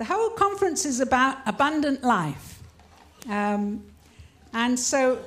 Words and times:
the 0.00 0.06
whole 0.06 0.30
conference 0.30 0.86
is 0.86 1.00
about 1.00 1.36
abundant 1.44 2.02
life. 2.02 2.62
Um, 3.28 3.84
and 4.54 4.80
so, 4.80 5.18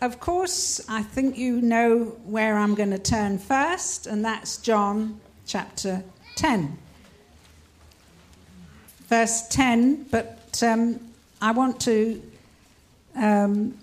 of 0.00 0.18
course, 0.18 0.84
I 0.88 1.04
think 1.04 1.38
you 1.38 1.60
know 1.60 2.06
where 2.24 2.58
I'm 2.58 2.74
going 2.74 2.90
to 2.90 2.98
turn 2.98 3.38
first, 3.38 4.08
and 4.08 4.24
that's 4.24 4.56
John 4.56 5.20
chapter 5.46 6.02
10. 6.34 6.76
Verse 9.06 9.46
10, 9.46 10.06
but 10.10 10.60
um, 10.60 10.98
I 11.40 11.52
want 11.52 11.80
to 11.82 12.20
um, 13.14 13.78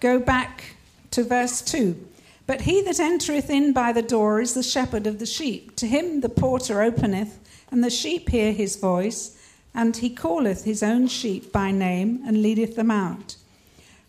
go 0.00 0.20
back 0.20 0.76
to 1.12 1.24
verse 1.24 1.62
2. 1.62 2.06
But 2.46 2.60
he 2.60 2.82
that 2.82 3.00
entereth 3.00 3.48
in 3.48 3.72
by 3.72 3.92
the 3.92 4.02
door 4.02 4.42
is 4.42 4.52
the 4.52 4.62
shepherd 4.62 5.06
of 5.06 5.18
the 5.18 5.26
sheep. 5.26 5.74
To 5.76 5.86
him 5.86 6.20
the 6.20 6.28
porter 6.28 6.82
openeth, 6.82 7.38
and 7.70 7.82
the 7.82 7.88
sheep 7.88 8.28
hear 8.28 8.52
his 8.52 8.76
voice, 8.76 9.37
and 9.74 9.96
he 9.96 10.10
calleth 10.10 10.64
his 10.64 10.82
own 10.82 11.06
sheep 11.06 11.52
by 11.52 11.70
name, 11.70 12.22
and 12.26 12.42
leadeth 12.42 12.76
them 12.76 12.90
out. 12.90 13.36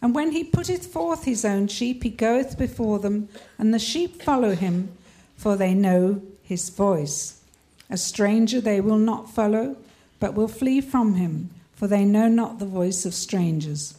And 0.01 0.15
when 0.15 0.31
he 0.31 0.43
putteth 0.43 0.87
forth 0.87 1.25
his 1.25 1.43
own 1.43 1.67
sheep, 1.67 2.03
he 2.03 2.09
goeth 2.09 2.57
before 2.57 2.99
them, 2.99 3.29
and 3.57 3.73
the 3.73 3.79
sheep 3.79 4.21
follow 4.21 4.55
him, 4.55 4.91
for 5.35 5.55
they 5.55 5.73
know 5.73 6.21
his 6.41 6.69
voice. 6.69 7.41
A 7.89 7.97
stranger 7.97 8.61
they 8.61 8.81
will 8.81 8.97
not 8.97 9.29
follow, 9.29 9.75
but 10.19 10.33
will 10.33 10.47
flee 10.47 10.81
from 10.81 11.15
him, 11.15 11.49
for 11.73 11.87
they 11.87 12.05
know 12.05 12.27
not 12.27 12.59
the 12.59 12.65
voice 12.65 13.05
of 13.05 13.13
strangers. 13.13 13.95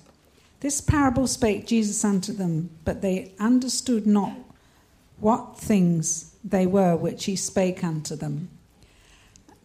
This 0.60 0.80
parable 0.80 1.26
spake 1.26 1.66
Jesus 1.66 2.04
unto 2.04 2.32
them, 2.32 2.70
but 2.84 3.00
they 3.00 3.32
understood 3.38 4.06
not 4.06 4.36
what 5.18 5.58
things 5.58 6.34
they 6.44 6.66
were 6.66 6.96
which 6.96 7.24
he 7.24 7.36
spake 7.36 7.82
unto 7.82 8.16
them. 8.16 8.48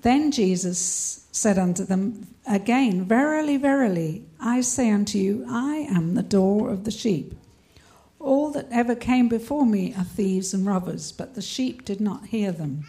Then 0.06 0.30
Jesus 0.30 1.26
said 1.32 1.58
unto 1.58 1.84
them 1.84 2.28
again, 2.48 3.06
Verily, 3.06 3.58
verily, 3.58 4.24
I 4.40 4.62
say 4.62 4.92
unto 4.92 5.18
you, 5.18 5.44
I 5.50 5.78
am 5.78 6.14
the 6.14 6.22
door 6.22 6.70
of 6.70 6.84
the 6.84 6.92
sheep. 6.92 7.34
All 8.20 8.52
that 8.52 8.68
ever 8.70 8.94
came 8.94 9.28
before 9.28 9.66
me 9.66 9.96
are 9.96 10.04
thieves 10.04 10.54
and 10.54 10.64
robbers, 10.64 11.12
but 11.12 11.34
the 11.34 11.42
sheep 11.42 11.86
did 11.86 12.00
not 12.00 12.28
hear 12.28 12.52
them. 12.52 12.86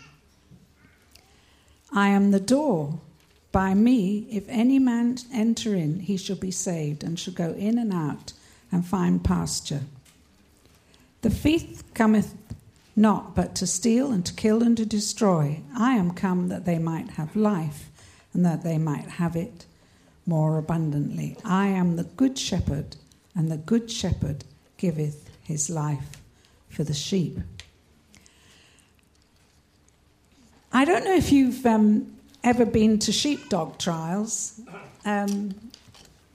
I 1.91 2.09
am 2.09 2.33
the 2.33 2.39
door. 2.39 3.01
By 3.51 3.73
me, 3.73 4.27
if 4.31 4.45
any 4.51 4.79
man 4.79 5.17
enter 5.33 5.75
in, 5.75 6.01
he 6.01 6.19
shall 6.19 6.37
be 6.37 6.51
saved, 6.51 7.03
and 7.03 7.19
shall 7.19 7.33
go 7.33 7.53
in 7.53 7.79
and 7.79 7.95
out 7.95 8.35
and 8.71 8.85
find 8.85 9.25
pasture. 9.25 9.85
The 11.23 11.31
thief 11.31 11.83
cometh 11.95 12.35
not 12.97 13.37
but 13.37 13.55
to 13.55 13.67
steal 13.67 14.11
and 14.11 14.25
to 14.25 14.33
kill 14.33 14.63
and 14.63 14.77
to 14.79 14.87
destroy. 14.87 15.61
I 15.77 15.93
am 15.97 16.13
come 16.13 16.49
that 16.49 16.65
they 16.65 16.79
might 16.79 17.11
have 17.11 17.37
life 17.37 17.91
and 18.33 18.45
that 18.45 18.65
they 18.65 18.79
might 18.79 19.09
have 19.09 19.37
it 19.37 19.67
more 20.27 20.59
abundantly. 20.59 21.37
I 21.45 21.69
am 21.69 21.97
the 21.97 22.05
good 22.05 22.39
shepherd, 22.39 22.97
and 23.35 23.51
the 23.51 23.57
good 23.57 23.91
shepherd 23.91 24.45
giveth 24.77 25.31
his 25.43 25.71
life 25.71 26.21
for 26.69 26.83
the 26.85 26.95
sheep. 26.95 27.39
I 30.73 30.85
don't 30.85 31.05
know 31.05 31.15
if 31.15 31.33
you've 31.33 31.65
um, 31.65 32.17
ever 32.43 32.67
been 32.67 32.99
to 33.01 33.13
sheepdog 33.13 33.79
trials 33.79 34.61
um, 35.05 35.55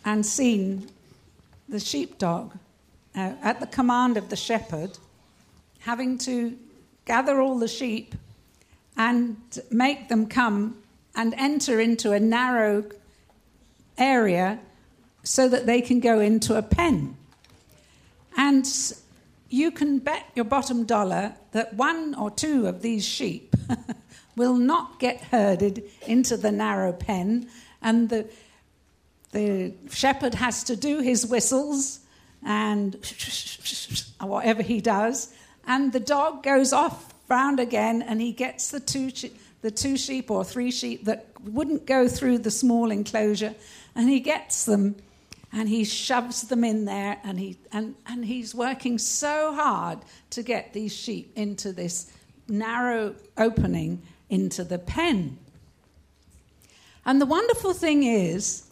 and 0.06 0.26
seen 0.26 0.90
the 1.70 1.80
sheepdog 1.80 2.54
uh, 3.16 3.34
at 3.44 3.60
the 3.60 3.68
command 3.68 4.18
of 4.18 4.30
the 4.30 4.36
shepherd 4.36 4.98
having 5.82 6.18
to 6.20 6.58
gather 7.06 7.42
all 7.42 7.58
the 7.58 7.68
sheep 7.68 8.16
and 8.98 9.38
make 9.70 10.10
them 10.10 10.28
come 10.28 10.78
and 11.16 11.34
enter 11.36 11.80
into 11.80 12.12
a 12.12 12.20
narrow 12.20 12.84
area 13.98 14.60
so 15.24 15.48
that 15.50 15.66
they 15.66 15.82
can 15.82 16.00
go 16.00 16.20
into 16.20 16.58
a 16.58 16.62
pen. 16.62 17.16
And 18.38 18.66
you 19.50 19.72
can 19.72 20.00
bet 20.00 20.26
your 20.36 20.46
bottom 20.46 20.86
dollar 20.86 21.36
that 21.52 21.74
one 21.74 22.16
or 22.16 22.32
two 22.32 22.68
of 22.68 22.82
these 22.82 23.06
sheep 23.06 23.56
will 24.36 24.56
not 24.56 25.00
get 25.00 25.22
herded 25.22 25.84
into 26.08 26.38
the 26.38 26.52
narrow 26.52 26.94
pen, 26.94 27.50
and 27.82 28.10
the, 28.10 28.26
the 29.32 29.74
shepherd 29.90 30.36
has 30.36 30.64
to 30.64 30.76
do 30.76 31.00
his 31.00 31.26
whistles 31.26 32.00
and 32.44 32.96
whatever 34.22 34.64
he 34.64 34.80
does, 34.80 35.34
and 35.66 35.94
the 35.94 36.00
dog 36.00 36.44
goes 36.44 36.74
off 36.74 37.14
round 37.28 37.60
again 37.60 38.02
and 38.02 38.22
he 38.22 38.32
gets 38.32 38.72
the 38.72 38.80
two, 38.80 39.12
the 39.62 39.72
two 39.72 39.98
sheep 39.98 40.30
or 40.30 40.44
three 40.44 40.72
sheep 40.72 41.06
that 41.06 41.28
wouldn't 41.44 41.86
go 41.86 42.08
through 42.08 42.40
the 42.40 42.52
small 42.52 42.92
enclosure 42.92 43.56
and 43.96 44.10
he 44.10 44.20
gets 44.20 44.66
them 44.66 44.96
and 45.54 45.68
he 45.68 45.84
shoves 45.84 46.44
them 46.44 46.64
in 46.64 46.86
there 46.86 47.20
and, 47.24 47.40
he, 47.40 47.58
and, 47.72 47.96
and 48.06 48.26
he's 48.26 48.56
working 48.56 48.98
so 48.98 49.54
hard 49.54 50.00
to 50.30 50.44
get 50.44 50.74
these 50.74 50.96
sheep 50.96 51.34
into 51.36 51.74
this 51.74 52.12
narrow 52.48 53.16
opening 53.38 54.02
into 54.30 54.64
the 54.64 54.80
pen. 54.80 55.38
And 57.06 57.20
the 57.20 57.26
wonderful 57.26 57.74
thing 57.74 58.04
is 58.04 58.66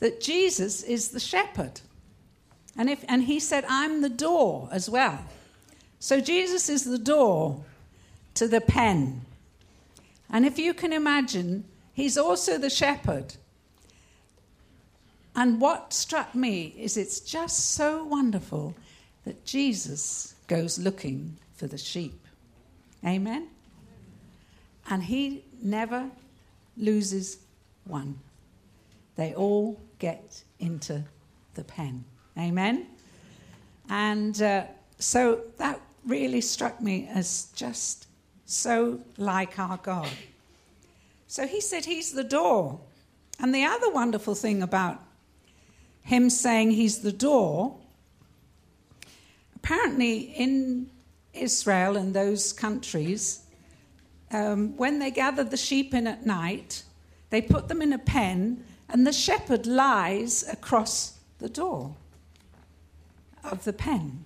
that 0.00 0.20
Jesus 0.20 0.82
is 0.82 1.08
the 1.10 1.20
shepherd. 1.20 1.80
And, 2.76 2.90
if, 2.90 3.04
and 3.08 3.22
he 3.22 3.38
said, 3.38 3.64
I'm 3.68 4.00
the 4.00 4.08
door 4.08 4.68
as 4.72 4.90
well. 4.90 5.24
So 6.04 6.20
Jesus 6.20 6.68
is 6.68 6.84
the 6.84 6.98
door 6.98 7.64
to 8.34 8.46
the 8.46 8.60
pen. 8.60 9.22
And 10.28 10.44
if 10.44 10.58
you 10.58 10.74
can 10.74 10.92
imagine, 10.92 11.64
he's 11.94 12.18
also 12.18 12.58
the 12.58 12.68
shepherd. 12.68 13.36
And 15.34 15.62
what 15.62 15.94
struck 15.94 16.34
me 16.34 16.74
is 16.76 16.98
it's 16.98 17.20
just 17.20 17.70
so 17.70 18.04
wonderful 18.04 18.74
that 19.24 19.46
Jesus 19.46 20.34
goes 20.46 20.78
looking 20.78 21.38
for 21.54 21.68
the 21.68 21.78
sheep. 21.78 22.20
Amen? 23.02 23.48
And 24.90 25.04
he 25.04 25.42
never 25.62 26.10
loses 26.76 27.38
one. 27.84 28.18
They 29.16 29.34
all 29.34 29.80
get 30.00 30.44
into 30.60 31.02
the 31.54 31.64
pen. 31.64 32.04
Amen? 32.36 32.88
And 33.88 34.42
uh, 34.42 34.64
so 34.98 35.40
that 35.56 35.80
really 36.06 36.40
struck 36.40 36.80
me 36.80 37.08
as 37.12 37.48
just 37.54 38.06
so 38.44 39.00
like 39.16 39.58
our 39.58 39.78
God. 39.78 40.10
So 41.26 41.46
he 41.46 41.60
said 41.60 41.84
he's 41.84 42.12
the 42.12 42.24
door. 42.24 42.80
And 43.40 43.54
the 43.54 43.64
other 43.64 43.90
wonderful 43.90 44.34
thing 44.34 44.62
about 44.62 45.02
him 46.02 46.30
saying 46.30 46.72
he's 46.72 46.98
the 46.98 47.12
door, 47.12 47.76
apparently 49.56 50.18
in 50.18 50.90
Israel 51.32 51.96
and 51.96 52.14
those 52.14 52.52
countries, 52.52 53.40
um, 54.30 54.76
when 54.76 54.98
they 54.98 55.10
gather 55.10 55.44
the 55.44 55.56
sheep 55.56 55.94
in 55.94 56.06
at 56.06 56.26
night, 56.26 56.84
they 57.30 57.40
put 57.40 57.68
them 57.68 57.82
in 57.82 57.92
a 57.92 57.98
pen, 57.98 58.64
and 58.88 59.06
the 59.06 59.12
shepherd 59.12 59.66
lies 59.66 60.44
across 60.48 61.18
the 61.38 61.48
door 61.48 61.96
of 63.42 63.64
the 63.64 63.72
pen 63.72 64.24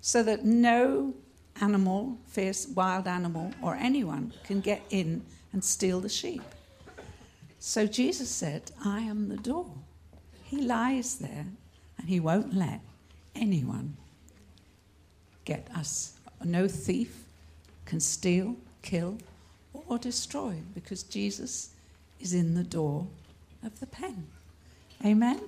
so 0.00 0.22
that 0.22 0.44
no 0.44 1.14
animal, 1.60 2.18
fierce 2.26 2.66
wild 2.68 3.06
animal, 3.06 3.52
or 3.62 3.74
anyone 3.76 4.32
can 4.44 4.60
get 4.60 4.82
in 4.90 5.22
and 5.52 5.62
steal 5.62 6.00
the 6.00 6.08
sheep. 6.08 6.42
So 7.58 7.86
Jesus 7.86 8.30
said, 8.30 8.70
I 8.84 9.00
am 9.00 9.28
the 9.28 9.36
door. 9.36 9.70
He 10.44 10.62
lies 10.62 11.16
there 11.16 11.46
and 11.98 12.08
he 12.08 12.18
won't 12.18 12.54
let 12.54 12.80
anyone 13.34 13.96
get 15.44 15.68
us. 15.76 16.14
No 16.42 16.66
thief 16.66 17.24
can 17.84 18.00
steal, 18.00 18.56
kill, 18.82 19.18
or 19.86 19.98
destroy 19.98 20.54
because 20.74 21.02
Jesus 21.02 21.70
is 22.18 22.32
in 22.32 22.54
the 22.54 22.64
door 22.64 23.06
of 23.62 23.78
the 23.78 23.86
pen. 23.86 24.26
Amen? 25.04 25.40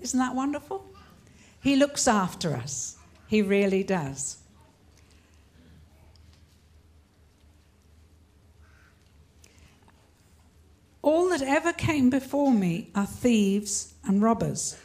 Isn't 0.00 0.18
that 0.18 0.34
wonderful? 0.34 0.84
He 1.62 1.76
looks 1.76 2.06
after 2.06 2.54
us. 2.54 2.97
He 3.28 3.42
really 3.42 3.82
does. 3.82 4.38
All 11.02 11.28
that 11.28 11.42
ever 11.42 11.72
came 11.72 12.10
before 12.10 12.50
me 12.52 12.90
are 12.94 13.06
thieves 13.06 13.94
and 14.04 14.22
robbers, 14.22 14.76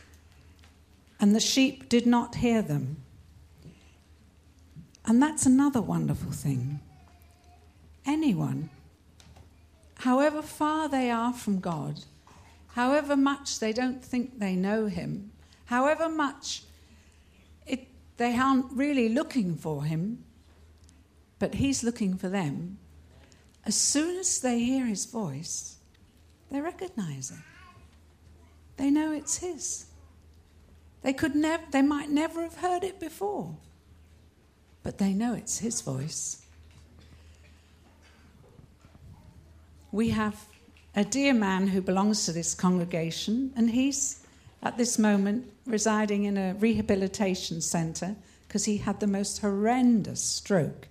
and 1.20 1.34
the 1.34 1.40
sheep 1.40 1.90
did 1.90 2.06
not 2.06 2.36
hear 2.36 2.62
them. 2.62 2.98
And 5.06 5.22
that's 5.22 5.46
another 5.46 5.82
wonderful 5.82 6.32
thing. 6.32 6.80
Anyone, 8.06 8.70
however 9.96 10.42
far 10.42 10.90
they 10.90 11.10
are 11.10 11.34
from 11.34 11.60
God, 11.60 12.02
however 12.68 13.16
much 13.16 13.60
they 13.60 13.72
don't 13.72 14.04
think 14.04 14.40
they 14.40 14.56
know 14.56 14.88
Him, 14.88 15.32
however 15.66 16.10
much 16.10 16.64
they 18.18 18.36
aren't 18.38 18.72
really 18.72 19.10
looking 19.10 19.56
for 19.56 19.84
him, 19.84 20.24
but 21.40 21.56
he's 21.56 21.84
looking 21.84 22.18
for 22.18 22.30
them. 22.30 22.78
As 23.66 23.76
soon 23.76 24.20
as 24.20 24.40
they 24.42 24.60
hear 24.60 24.86
his 24.86 25.06
voice, 25.06 25.78
They 26.54 26.62
recognize 26.62 27.32
it. 27.32 27.40
They 28.78 28.92
know 28.92 29.12
it's 29.12 29.38
His. 29.38 29.88
They 31.02 31.12
could 31.12 31.36
never, 31.36 31.64
they 31.72 31.82
might 31.82 32.12
never 32.12 32.44
have 32.44 32.58
heard 32.58 32.84
it 32.84 33.00
before, 33.00 33.58
but 34.84 35.00
they 35.00 35.14
know 35.14 35.34
it's 35.34 35.58
His 35.58 35.82
voice. 35.82 36.46
We 39.92 40.10
have 40.10 40.46
a 40.96 41.04
dear 41.04 41.34
man 41.34 41.68
who 41.68 41.82
belongs 41.82 42.26
to 42.28 42.32
this 42.32 42.54
congregation, 42.54 43.52
and 43.56 43.72
he's 43.72 44.23
at 44.64 44.78
this 44.78 44.98
moment 44.98 45.52
residing 45.68 46.24
in 46.24 46.38
a 46.38 46.56
rehabilitation 46.56 47.62
centre 47.62 48.16
because 48.48 48.66
he 48.66 48.78
had 48.78 49.00
the 49.00 49.08
most 49.08 49.40
horrendous 49.40 50.24
stroke. 50.24 50.88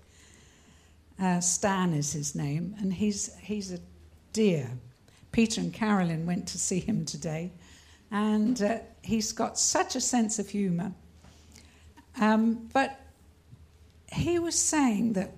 Uh, 1.21 1.41
Stan 1.41 1.95
is 1.95 2.13
his 2.13 2.35
name, 2.35 2.75
and 2.79 2.93
he's, 2.93 3.35
he's 3.37 3.73
a 3.73 3.79
dear. 4.33 4.69
Peter 5.31 5.61
and 5.61 5.73
Carolyn 5.73 6.27
went 6.27 6.47
to 6.49 6.59
see 6.59 6.81
him 6.81 7.05
today, 7.05 7.51
and 8.11 8.61
uh, 8.63 8.79
he's 9.03 9.33
got 9.33 9.59
such 9.59 9.97
a 9.97 10.01
sense 10.01 10.39
of 10.39 10.49
humour. 10.49 10.93
Um, 12.21 12.69
but 12.75 13.01
he 14.13 14.39
was 14.39 14.59
saying 14.59 15.15
that 15.15 15.33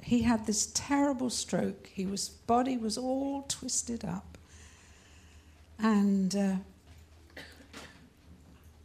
he 0.00 0.22
had 0.22 0.46
this 0.46 0.70
terrible 0.74 1.28
stroke. 1.28 1.88
His 1.88 2.28
body 2.28 2.76
was 2.76 2.96
all 2.96 3.44
twisted 3.48 4.04
up, 4.04 4.38
and 5.78 6.34
uh, 6.34 6.54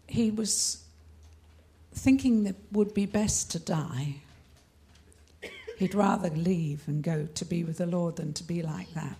he 0.08 0.32
was 0.32 0.84
thinking 1.94 2.44
that 2.44 2.56
would 2.72 2.94
be 2.94 3.06
best 3.06 3.52
to 3.52 3.60
die. 3.60 4.16
He'd 5.78 5.94
rather 5.94 6.30
leave 6.30 6.88
and 6.88 7.04
go 7.04 7.28
to 7.36 7.46
be 7.46 7.64
with 7.64 7.78
the 7.78 7.86
Lord 7.86 8.16
than 8.16 8.34
to 8.34 8.44
be 8.44 8.62
like 8.62 8.94
that. 8.94 9.18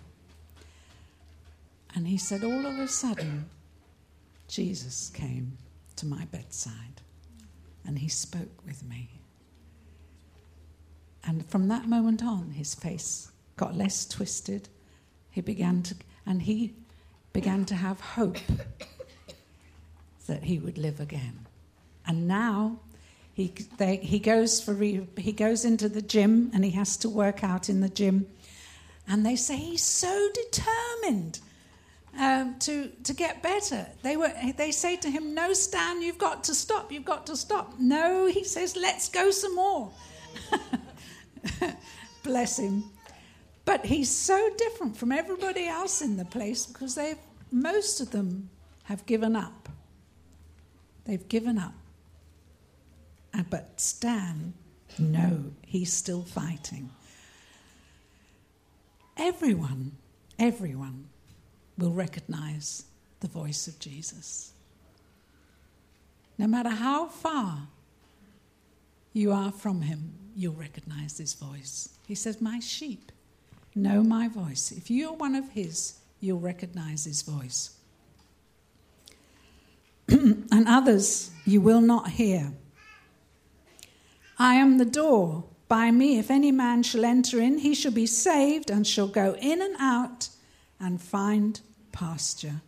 And 1.94 2.06
he 2.08 2.18
said, 2.18 2.44
all 2.44 2.66
of 2.66 2.78
a 2.78 2.88
sudden, 2.88 3.46
Jesus 4.48 5.10
came 5.10 5.56
to 5.96 6.06
my 6.06 6.24
bedside 6.26 7.02
and 7.86 7.98
he 7.98 8.08
spoke 8.08 8.64
with 8.66 8.84
me. 8.84 9.08
And 11.24 11.48
from 11.48 11.68
that 11.68 11.86
moment 11.86 12.22
on, 12.22 12.50
his 12.50 12.74
face 12.74 13.30
got 13.56 13.76
less 13.76 14.06
twisted. 14.06 14.68
He 15.30 15.40
began 15.40 15.82
to, 15.84 15.94
and 16.26 16.42
he 16.42 16.74
began 17.32 17.64
to 17.66 17.74
have 17.74 18.00
hope 18.00 18.38
that 20.28 20.44
he 20.44 20.58
would 20.58 20.78
live 20.78 21.00
again. 21.00 21.46
And 22.06 22.28
now 22.28 22.78
he, 23.34 23.52
they, 23.76 23.96
he, 23.96 24.18
goes 24.18 24.60
for 24.60 24.72
re, 24.72 25.06
he 25.16 25.32
goes 25.32 25.64
into 25.64 25.88
the 25.88 26.00
gym 26.00 26.50
and 26.54 26.64
he 26.64 26.70
has 26.70 26.96
to 26.98 27.08
work 27.08 27.42
out 27.42 27.68
in 27.68 27.80
the 27.80 27.88
gym. 27.88 28.26
And 29.08 29.26
they 29.26 29.36
say 29.36 29.56
he's 29.56 29.82
so 29.82 30.28
determined 30.32 31.40
um, 32.18 32.58
to, 32.60 32.88
to 33.04 33.14
get 33.14 33.42
better. 33.42 33.86
They, 34.02 34.16
were, 34.16 34.32
they 34.56 34.70
say 34.70 34.96
to 34.96 35.10
him, 35.10 35.34
No, 35.34 35.52
Stan, 35.52 36.02
you've 36.02 36.18
got 36.18 36.44
to 36.44 36.54
stop, 36.54 36.92
you've 36.92 37.04
got 37.04 37.26
to 37.26 37.36
stop. 37.36 37.74
No, 37.78 38.26
he 38.26 38.44
says, 38.44 38.76
Let's 38.76 39.08
go 39.08 39.30
some 39.30 39.54
more. 39.54 39.90
Bless 42.22 42.58
him. 42.58 42.84
But 43.64 43.84
he's 43.84 44.10
so 44.10 44.50
different 44.56 44.96
from 44.96 45.12
everybody 45.12 45.66
else 45.66 46.00
in 46.00 46.16
the 46.16 46.24
place 46.24 46.64
because 46.64 46.94
they've, 46.94 47.18
most 47.50 48.00
of 48.00 48.10
them 48.10 48.50
have 48.84 49.04
given 49.04 49.36
up. 49.36 49.57
They've 51.08 51.26
given 51.26 51.58
up. 51.58 51.72
Uh, 53.32 53.42
but 53.48 53.80
Stan, 53.80 54.52
no, 54.98 55.52
he's 55.66 55.90
still 55.90 56.22
fighting. 56.22 56.90
Everyone, 59.16 59.92
everyone 60.38 61.08
will 61.78 61.92
recognize 61.92 62.84
the 63.20 63.28
voice 63.28 63.66
of 63.66 63.78
Jesus. 63.78 64.52
No 66.36 66.46
matter 66.46 66.68
how 66.68 67.06
far 67.06 67.68
you 69.14 69.32
are 69.32 69.50
from 69.50 69.80
him, 69.80 70.12
you'll 70.36 70.52
recognize 70.52 71.16
his 71.16 71.32
voice. 71.32 71.88
He 72.06 72.14
says, 72.14 72.42
My 72.42 72.60
sheep 72.60 73.12
know 73.74 74.02
my 74.02 74.28
voice. 74.28 74.72
If 74.72 74.90
you're 74.90 75.14
one 75.14 75.34
of 75.34 75.48
his, 75.52 76.00
you'll 76.20 76.38
recognize 76.38 77.06
his 77.06 77.22
voice. 77.22 77.77
and 80.50 80.66
others 80.66 81.30
you 81.44 81.60
will 81.60 81.80
not 81.80 82.10
hear. 82.10 82.52
I 84.38 84.54
am 84.54 84.78
the 84.78 84.84
door. 84.84 85.44
By 85.66 85.90
me, 85.90 86.18
if 86.18 86.30
any 86.30 86.50
man 86.50 86.82
shall 86.82 87.04
enter 87.04 87.40
in, 87.40 87.58
he 87.58 87.74
shall 87.74 87.92
be 87.92 88.06
saved 88.06 88.70
and 88.70 88.86
shall 88.86 89.08
go 89.08 89.36
in 89.38 89.60
and 89.60 89.76
out 89.78 90.30
and 90.80 91.00
find 91.00 91.60
pasture. 91.92 92.62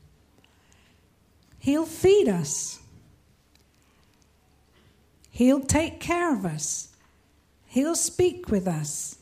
He'll 1.59 1.87
feed 1.87 2.29
us. 2.29 2.81
He'll 5.31 5.61
take 5.61 6.01
care 6.01 6.35
of 6.35 6.45
us. 6.45 6.89
He'll 7.67 7.95
speak 7.95 8.51
with 8.51 8.67
us. 8.67 9.17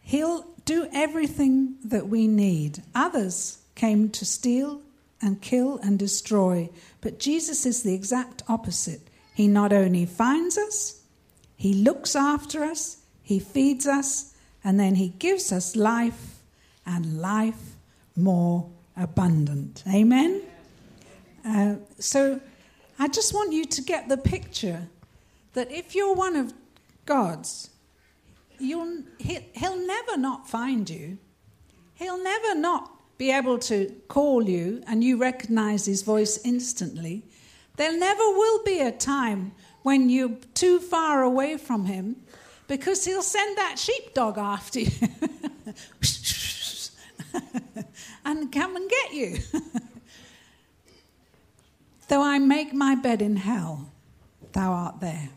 He'll 0.00 0.46
do 0.64 0.88
everything 0.92 1.76
that 1.84 2.08
we 2.08 2.26
need. 2.26 2.82
Others 2.94 3.58
came 3.74 4.10
to 4.10 4.24
steal 4.26 4.82
and 5.20 5.40
kill 5.42 5.78
and 5.78 5.98
destroy, 5.98 6.70
but 7.00 7.18
Jesus 7.18 7.66
is 7.66 7.82
the 7.82 7.94
exact 7.94 8.42
opposite. 8.48 9.08
He 9.34 9.48
not 9.48 9.72
only 9.72 10.06
finds 10.06 10.56
us, 10.56 11.02
he 11.56 11.74
looks 11.74 12.14
after 12.14 12.64
us, 12.64 12.98
he 13.22 13.38
feeds 13.38 13.86
us, 13.86 14.34
and 14.62 14.78
then 14.78 14.94
he 14.94 15.08
gives 15.08 15.52
us 15.52 15.76
life 15.76 16.40
and 16.86 17.20
life 17.20 17.76
more 18.16 18.68
abundant. 18.96 19.82
Amen? 19.92 20.42
Uh, 21.44 21.76
so 21.98 22.40
I 22.98 23.08
just 23.08 23.32
want 23.32 23.52
you 23.52 23.64
to 23.64 23.82
get 23.82 24.08
the 24.08 24.16
picture 24.16 24.88
that 25.54 25.70
if 25.70 25.94
you're 25.94 26.14
one 26.14 26.36
of 26.36 26.52
God's, 27.06 27.70
you'll, 28.58 29.02
he, 29.18 29.38
he'll 29.54 29.86
never 29.86 30.16
not 30.16 30.48
find 30.48 30.88
you. 30.90 31.18
He'll 31.94 32.22
never 32.22 32.54
not 32.54 32.97
be 33.18 33.30
able 33.32 33.58
to 33.58 33.94
call 34.08 34.48
you 34.48 34.82
and 34.86 35.04
you 35.04 35.16
recognize 35.16 35.86
his 35.86 36.02
voice 36.02 36.38
instantly. 36.44 37.24
There 37.76 37.98
never 37.98 38.22
will 38.22 38.62
be 38.64 38.80
a 38.80 38.92
time 38.92 39.52
when 39.82 40.08
you're 40.08 40.36
too 40.54 40.78
far 40.78 41.22
away 41.22 41.56
from 41.56 41.86
him 41.86 42.16
because 42.68 43.04
he'll 43.04 43.22
send 43.22 43.58
that 43.58 43.78
sheepdog 43.78 44.38
after 44.38 44.80
you. 44.80 44.92
and 48.24 48.52
come 48.52 48.76
and 48.76 48.88
get 48.88 49.14
you. 49.14 49.38
Though 52.08 52.22
I 52.22 52.38
make 52.38 52.72
my 52.72 52.94
bed 52.94 53.20
in 53.20 53.36
hell, 53.36 53.90
thou 54.52 54.72
art 54.72 55.00
there. 55.00 55.28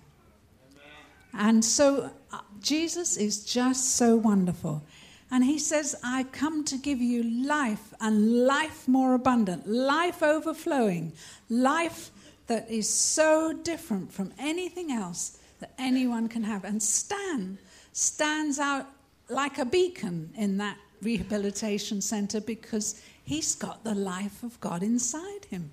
And 1.34 1.64
so 1.64 2.12
uh, 2.32 2.40
Jesus 2.62 3.18
is 3.18 3.46
just 3.46 3.96
so 3.96 4.16
wonderful. 4.16 4.84
And 5.32 5.46
he 5.46 5.58
says, 5.60 5.96
I 6.04 6.24
come 6.24 6.66
to 6.66 6.78
give 6.78 7.00
you 7.00 7.24
life 7.24 7.94
and 8.02 8.46
life 8.46 8.86
more 8.88 9.14
abundant, 9.14 9.66
life 9.66 10.22
overflowing, 10.22 11.14
life 11.50 12.12
that 12.48 12.70
is 12.70 12.90
so 12.90 13.54
different 13.54 14.12
from 14.12 14.34
anything 14.38 14.92
else 14.92 15.40
that 15.62 15.72
anyone 15.80 16.28
can 16.28 16.44
have. 16.44 16.66
And 16.66 16.84
Stan 16.84 17.58
stands 17.94 18.60
out 18.60 18.88
like 19.30 19.58
a 19.58 19.64
beacon 19.64 20.32
in 20.36 20.58
that 20.58 20.78
rehabilitation 21.02 22.02
center 22.02 22.42
because 22.42 23.02
he's 23.24 23.56
got 23.56 23.86
the 23.86 23.96
life 23.96 24.44
of 24.44 24.60
God 24.60 24.84
inside 24.84 25.46
him. 25.50 25.72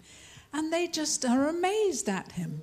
And 0.53 0.73
they 0.73 0.87
just 0.87 1.25
are 1.25 1.49
amazed 1.49 2.09
at 2.09 2.33
him. 2.33 2.62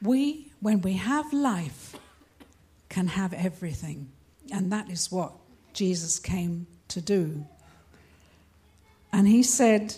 We, 0.00 0.52
when 0.60 0.82
we 0.82 0.92
have 0.92 1.32
life, 1.32 1.96
can 2.88 3.08
have 3.08 3.32
everything. 3.32 4.12
And 4.52 4.72
that 4.72 4.90
is 4.90 5.10
what 5.10 5.32
Jesus 5.72 6.18
came 6.18 6.66
to 6.88 7.00
do. 7.00 7.44
And 9.12 9.26
he 9.28 9.42
said, 9.42 9.96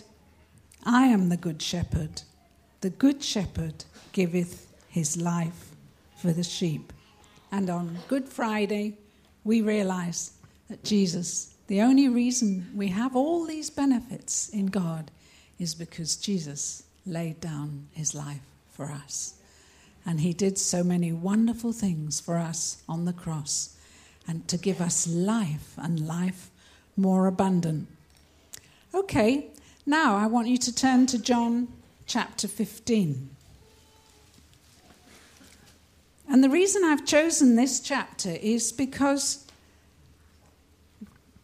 I 0.83 1.07
am 1.07 1.29
the 1.29 1.37
good 1.37 1.61
shepherd. 1.61 2.21
The 2.81 2.89
good 2.89 3.23
shepherd 3.23 3.85
giveth 4.11 4.73
his 4.87 5.17
life 5.17 5.75
for 6.17 6.31
the 6.31 6.43
sheep. 6.43 6.93
And 7.51 7.69
on 7.69 7.97
Good 8.07 8.29
Friday, 8.29 8.97
we 9.43 9.61
realize 9.61 10.33
that 10.69 10.83
Jesus, 10.83 11.53
the 11.67 11.81
only 11.81 12.07
reason 12.07 12.71
we 12.75 12.87
have 12.89 13.15
all 13.15 13.45
these 13.45 13.69
benefits 13.69 14.49
in 14.49 14.67
God 14.67 15.11
is 15.57 15.75
because 15.75 16.15
Jesus 16.15 16.83
laid 17.05 17.39
down 17.41 17.87
his 17.91 18.13
life 18.13 18.41
for 18.71 18.91
us. 18.91 19.35
And 20.05 20.21
he 20.21 20.33
did 20.33 20.57
so 20.57 20.83
many 20.83 21.11
wonderful 21.11 21.73
things 21.73 22.19
for 22.19 22.37
us 22.37 22.83
on 22.87 23.05
the 23.05 23.13
cross 23.13 23.75
and 24.29 24.47
to 24.47 24.57
give 24.57 24.79
us 24.79 25.07
life 25.07 25.73
and 25.77 26.05
life 26.05 26.51
more 26.95 27.25
abundant. 27.25 27.87
Okay, 28.93 29.47
now 29.87 30.15
I 30.15 30.27
want 30.27 30.47
you 30.47 30.57
to 30.57 30.75
turn 30.75 31.07
to 31.07 31.17
John 31.17 31.67
chapter 32.05 32.47
15. 32.47 33.27
And 36.29 36.43
the 36.43 36.49
reason 36.49 36.83
I've 36.83 37.07
chosen 37.07 37.55
this 37.55 37.79
chapter 37.79 38.29
is 38.29 38.71
because 38.71 39.47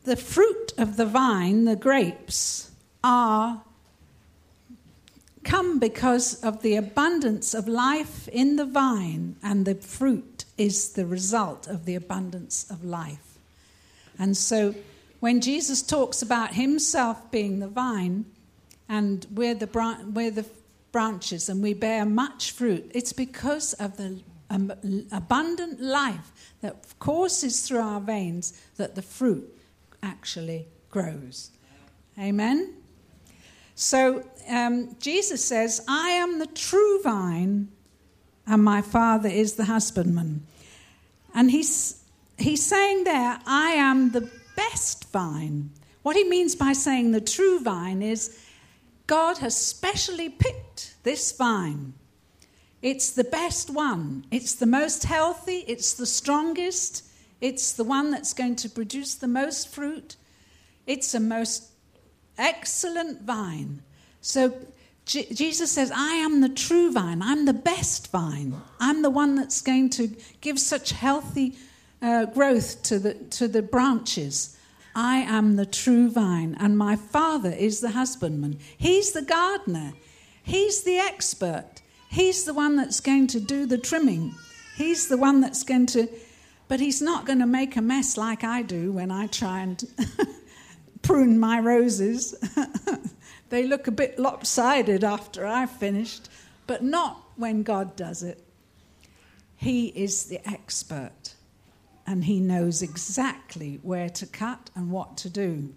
the 0.03 0.15
fruit 0.15 0.73
of 0.77 0.95
the 0.95 1.07
vine, 1.07 1.65
the 1.65 1.75
grapes, 1.75 2.69
are 3.03 3.63
come 5.43 5.79
because 5.79 6.35
of 6.43 6.61
the 6.61 6.75
abundance 6.75 7.55
of 7.55 7.67
life 7.67 8.27
in 8.27 8.57
the 8.57 8.65
vine, 8.65 9.37
and 9.41 9.65
the 9.65 9.73
fruit 9.73 10.34
is 10.57 10.93
the 10.93 11.05
result 11.05 11.67
of 11.67 11.85
the 11.85 11.95
abundance 11.95 12.69
of 12.69 12.83
life. 12.83 13.37
And 14.17 14.35
so 14.37 14.73
when 15.19 15.41
Jesus 15.41 15.81
talks 15.81 16.21
about 16.21 16.53
himself 16.53 17.31
being 17.31 17.59
the 17.59 17.67
vine 17.67 18.25
and 18.87 19.25
we're 19.31 19.55
the, 19.55 19.67
bran- 19.67 20.13
we're 20.13 20.31
the 20.31 20.45
branches 20.91 21.49
and 21.49 21.61
we 21.61 21.73
bear 21.73 22.05
much 22.05 22.51
fruit, 22.51 22.89
it's 22.93 23.13
because 23.13 23.73
of 23.73 23.97
the 23.97 24.19
um, 24.49 24.71
abundant 25.11 25.81
life 25.81 26.31
that 26.61 26.75
courses 26.99 27.67
through 27.67 27.79
our 27.79 27.99
veins 27.99 28.61
that 28.77 28.95
the 28.95 29.01
fruit 29.01 29.51
actually 30.01 30.67
grows. 30.89 31.51
Amen? 32.17 32.73
So 33.75 34.23
um, 34.49 34.95
Jesus 34.99 35.43
says, 35.43 35.83
I 35.87 36.09
am 36.11 36.39
the 36.39 36.47
true 36.47 37.01
vine, 37.01 37.67
and 38.47 38.63
my 38.63 38.81
Father 38.81 39.29
is 39.29 39.55
the 39.55 39.65
husbandman. 39.65 40.45
And 41.33 41.51
he's, 41.51 42.03
he's 42.37 42.65
saying 42.65 43.03
there, 43.03 43.39
I 43.45 43.71
am 43.71 44.11
the 44.11 44.29
best 44.55 45.11
vine. 45.11 45.71
What 46.03 46.15
he 46.15 46.23
means 46.23 46.55
by 46.55 46.73
saying 46.73 47.11
the 47.11 47.21
true 47.21 47.59
vine 47.59 48.01
is 48.01 48.39
God 49.07 49.39
has 49.39 49.57
specially 49.57 50.29
picked 50.29 50.95
this 51.03 51.31
vine. 51.31 51.93
It's 52.81 53.11
the 53.11 53.23
best 53.23 53.69
one, 53.71 54.25
it's 54.29 54.53
the 54.55 54.67
most 54.67 55.05
healthy, 55.05 55.63
it's 55.67 55.93
the 55.95 56.05
strongest, 56.05 57.03
it's 57.41 57.73
the 57.73 57.83
one 57.83 58.11
that's 58.11 58.33
going 58.33 58.55
to 58.57 58.69
produce 58.69 59.15
the 59.15 59.27
most 59.27 59.69
fruit. 59.69 60.15
It's 60.85 61.15
a 61.15 61.19
most 61.19 61.71
excellent 62.37 63.23
vine. 63.23 63.81
So 64.21 64.53
J- 65.05 65.27
Jesus 65.31 65.71
says, 65.71 65.91
I 65.95 66.15
am 66.15 66.41
the 66.41 66.49
true 66.49 66.91
vine. 66.91 67.21
I'm 67.21 67.45
the 67.45 67.53
best 67.53 68.11
vine. 68.11 68.59
I'm 68.79 69.01
the 69.01 69.09
one 69.09 69.35
that's 69.35 69.61
going 69.61 69.89
to 69.91 70.09
give 70.41 70.59
such 70.59 70.91
healthy 70.91 71.55
uh, 72.01 72.25
growth 72.25 72.83
to 72.83 72.99
the, 72.99 73.13
to 73.13 73.47
the 73.47 73.61
branches. 73.61 74.57
I 74.95 75.17
am 75.17 75.57
the 75.57 75.65
true 75.65 76.09
vine, 76.09 76.55
and 76.57 76.77
my 76.77 76.95
Father 76.95 77.51
is 77.51 77.81
the 77.81 77.91
husbandman. 77.91 78.59
He's 78.77 79.11
the 79.11 79.21
gardener, 79.21 79.93
He's 80.41 80.83
the 80.83 80.97
expert. 80.97 81.81
He's 82.07 82.45
the 82.45 82.53
one 82.53 82.75
that's 82.77 82.99
going 83.01 83.27
to 83.27 83.39
do 83.39 83.65
the 83.65 83.79
trimming. 83.79 84.35
He's 84.77 85.07
the 85.07 85.17
one 85.17 85.41
that's 85.41 85.63
going 85.63 85.87
to, 85.87 86.07
but 86.67 86.79
He's 86.79 87.01
not 87.01 87.25
going 87.25 87.39
to 87.39 87.45
make 87.45 87.75
a 87.75 87.81
mess 87.81 88.15
like 88.15 88.43
I 88.43 88.61
do 88.61 88.91
when 88.91 89.11
I 89.11 89.27
try 89.27 89.61
and 89.61 89.83
prune 91.01 91.39
my 91.39 91.59
roses. 91.59 92.35
they 93.55 93.63
look 93.63 93.87
a 93.87 93.91
bit 93.91 94.19
lopsided 94.19 95.01
after 95.05 95.47
I've 95.47 95.71
finished, 95.71 96.27
but 96.67 96.83
not 96.83 97.23
when 97.37 97.63
God 97.63 97.95
does 97.95 98.21
it. 98.21 98.43
He 99.55 99.87
is 99.87 100.25
the 100.25 100.45
expert 100.45 101.35
and 102.05 102.25
he 102.25 102.41
knows 102.41 102.81
exactly 102.81 103.79
where 103.81 104.09
to 104.09 104.25
cut 104.25 104.69
and 104.75 104.91
what 104.91 105.15
to 105.19 105.29
do. 105.29 105.73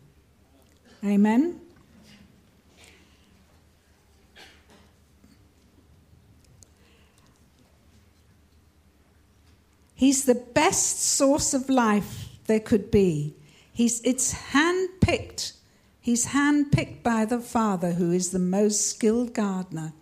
Amen? 1.04 1.60
He's 9.94 10.24
the 10.24 10.34
best 10.34 11.00
source 11.00 11.54
of 11.54 11.68
life 11.68 12.26
there 12.46 12.58
could 12.58 12.90
be. 12.90 13.36
He's, 13.72 14.00
it's 14.00 14.32
hand 14.32 14.88
picked. 15.00 15.52
He's 16.08 16.24
hand 16.24 16.72
picked 16.72 17.02
by 17.02 17.26
the 17.26 17.38
Father, 17.38 17.92
who 17.92 18.12
is 18.12 18.30
the 18.30 18.38
most 18.38 18.86
skilled 18.86 19.34
gardener. 19.34 19.92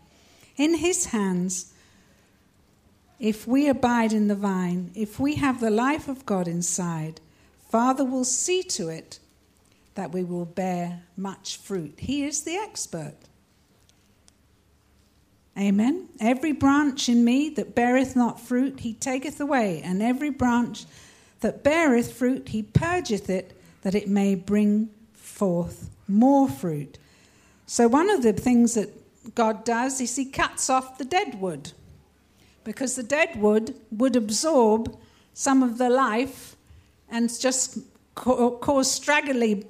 In 0.56 0.74
his 0.74 1.06
hands, 1.06 1.74
if 3.18 3.44
we 3.44 3.68
abide 3.68 4.12
in 4.12 4.28
the 4.28 4.36
vine, 4.36 4.92
if 4.94 5.18
we 5.18 5.34
have 5.34 5.58
the 5.58 5.68
life 5.68 6.06
of 6.06 6.24
God 6.24 6.46
inside, 6.46 7.20
Father 7.68 8.04
will 8.04 8.22
see 8.22 8.62
to 8.62 8.88
it 8.88 9.18
that 9.96 10.12
we 10.12 10.22
will 10.22 10.44
bear 10.44 11.02
much 11.16 11.56
fruit. 11.56 11.94
He 11.98 12.22
is 12.22 12.42
the 12.42 12.54
expert. 12.54 13.16
Amen. 15.58 16.08
Every 16.20 16.52
branch 16.52 17.08
in 17.08 17.24
me 17.24 17.48
that 17.48 17.74
beareth 17.74 18.14
not 18.14 18.38
fruit, 18.38 18.78
he 18.78 18.94
taketh 18.94 19.40
away, 19.40 19.82
and 19.82 20.00
every 20.00 20.30
branch 20.30 20.84
that 21.40 21.64
beareth 21.64 22.12
fruit, 22.12 22.50
he 22.50 22.62
purgeth 22.62 23.28
it, 23.28 23.60
that 23.82 23.96
it 23.96 24.08
may 24.08 24.36
bring 24.36 24.90
forth 25.36 25.90
more 26.08 26.48
fruit. 26.48 26.98
So, 27.66 27.88
one 27.88 28.08
of 28.10 28.22
the 28.22 28.32
things 28.32 28.74
that 28.74 28.90
God 29.34 29.64
does 29.64 30.00
is 30.00 30.16
He 30.16 30.24
cuts 30.24 30.70
off 30.70 30.98
the 30.98 31.04
dead 31.04 31.40
wood 31.40 31.72
because 32.64 32.96
the 32.96 33.02
dead 33.02 33.36
wood 33.36 33.74
would 33.90 34.16
absorb 34.16 34.96
some 35.34 35.62
of 35.62 35.78
the 35.78 35.90
life 35.90 36.56
and 37.10 37.28
just 37.38 37.78
cause 38.14 38.90
straggly 38.90 39.66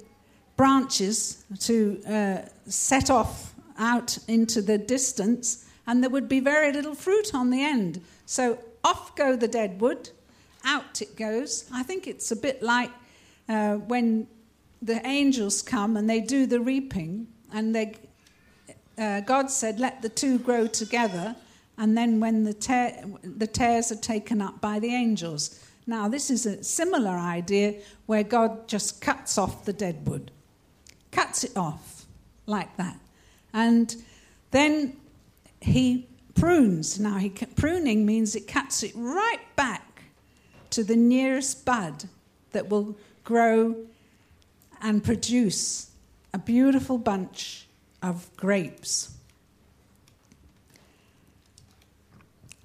branches 0.55 1.43
to 1.59 2.01
uh, 2.07 2.37
set 2.67 3.09
off 3.09 3.53
out 3.77 4.17
into 4.27 4.61
the 4.61 4.77
distance, 4.77 5.65
and 5.85 6.01
there 6.01 6.09
would 6.09 6.29
be 6.29 6.39
very 6.39 6.71
little 6.71 6.95
fruit 6.95 7.35
on 7.35 7.49
the 7.49 7.61
end. 7.61 8.01
So, 8.25 8.57
off 8.83 9.15
go 9.15 9.35
the 9.35 9.47
dead 9.47 9.81
wood, 9.81 10.09
out 10.63 11.01
it 11.01 11.15
goes. 11.17 11.69
I 11.73 11.83
think 11.83 12.07
it's 12.07 12.31
a 12.31 12.35
bit 12.35 12.63
like 12.63 12.91
uh, 13.49 13.75
when 13.75 14.27
the 14.81 15.05
angels 15.05 15.61
come 15.61 15.97
and 15.97 16.09
they 16.09 16.21
do 16.21 16.45
the 16.45 16.59
reaping, 16.59 17.27
and 17.53 17.75
they, 17.75 17.95
uh, 18.97 19.21
God 19.21 19.49
said, 19.49 19.79
Let 19.79 20.01
the 20.01 20.09
two 20.09 20.39
grow 20.39 20.67
together, 20.67 21.35
and 21.77 21.97
then 21.97 22.19
when 22.19 22.43
the, 22.43 22.53
tear, 22.53 23.03
the 23.23 23.47
tares 23.47 23.91
are 23.91 23.97
taken 23.97 24.41
up 24.41 24.61
by 24.61 24.79
the 24.79 24.93
angels. 24.93 25.63
Now, 25.85 26.09
this 26.09 26.29
is 26.29 26.45
a 26.45 26.63
similar 26.63 27.11
idea 27.11 27.75
where 28.07 28.23
God 28.23 28.67
just 28.67 28.99
cuts 28.99 29.37
off 29.37 29.63
the 29.63 29.73
dead 29.73 30.07
wood, 30.07 30.31
cuts 31.11 31.43
it 31.43 31.55
off 31.55 32.05
like 32.45 32.75
that. 32.77 32.99
And 33.53 33.95
then 34.51 34.97
he 35.61 36.07
prunes. 36.35 36.99
Now, 36.99 37.17
he, 37.17 37.29
pruning 37.29 38.05
means 38.05 38.35
it 38.35 38.47
cuts 38.47 38.83
it 38.83 38.91
right 38.95 39.39
back 39.55 40.03
to 40.71 40.83
the 40.83 40.95
nearest 40.95 41.65
bud 41.65 42.05
that 42.51 42.69
will 42.69 42.97
grow 43.23 43.75
and 44.81 45.03
produce 45.03 45.91
a 46.33 46.37
beautiful 46.37 46.97
bunch 46.97 47.67
of 48.01 48.29
grapes. 48.37 49.13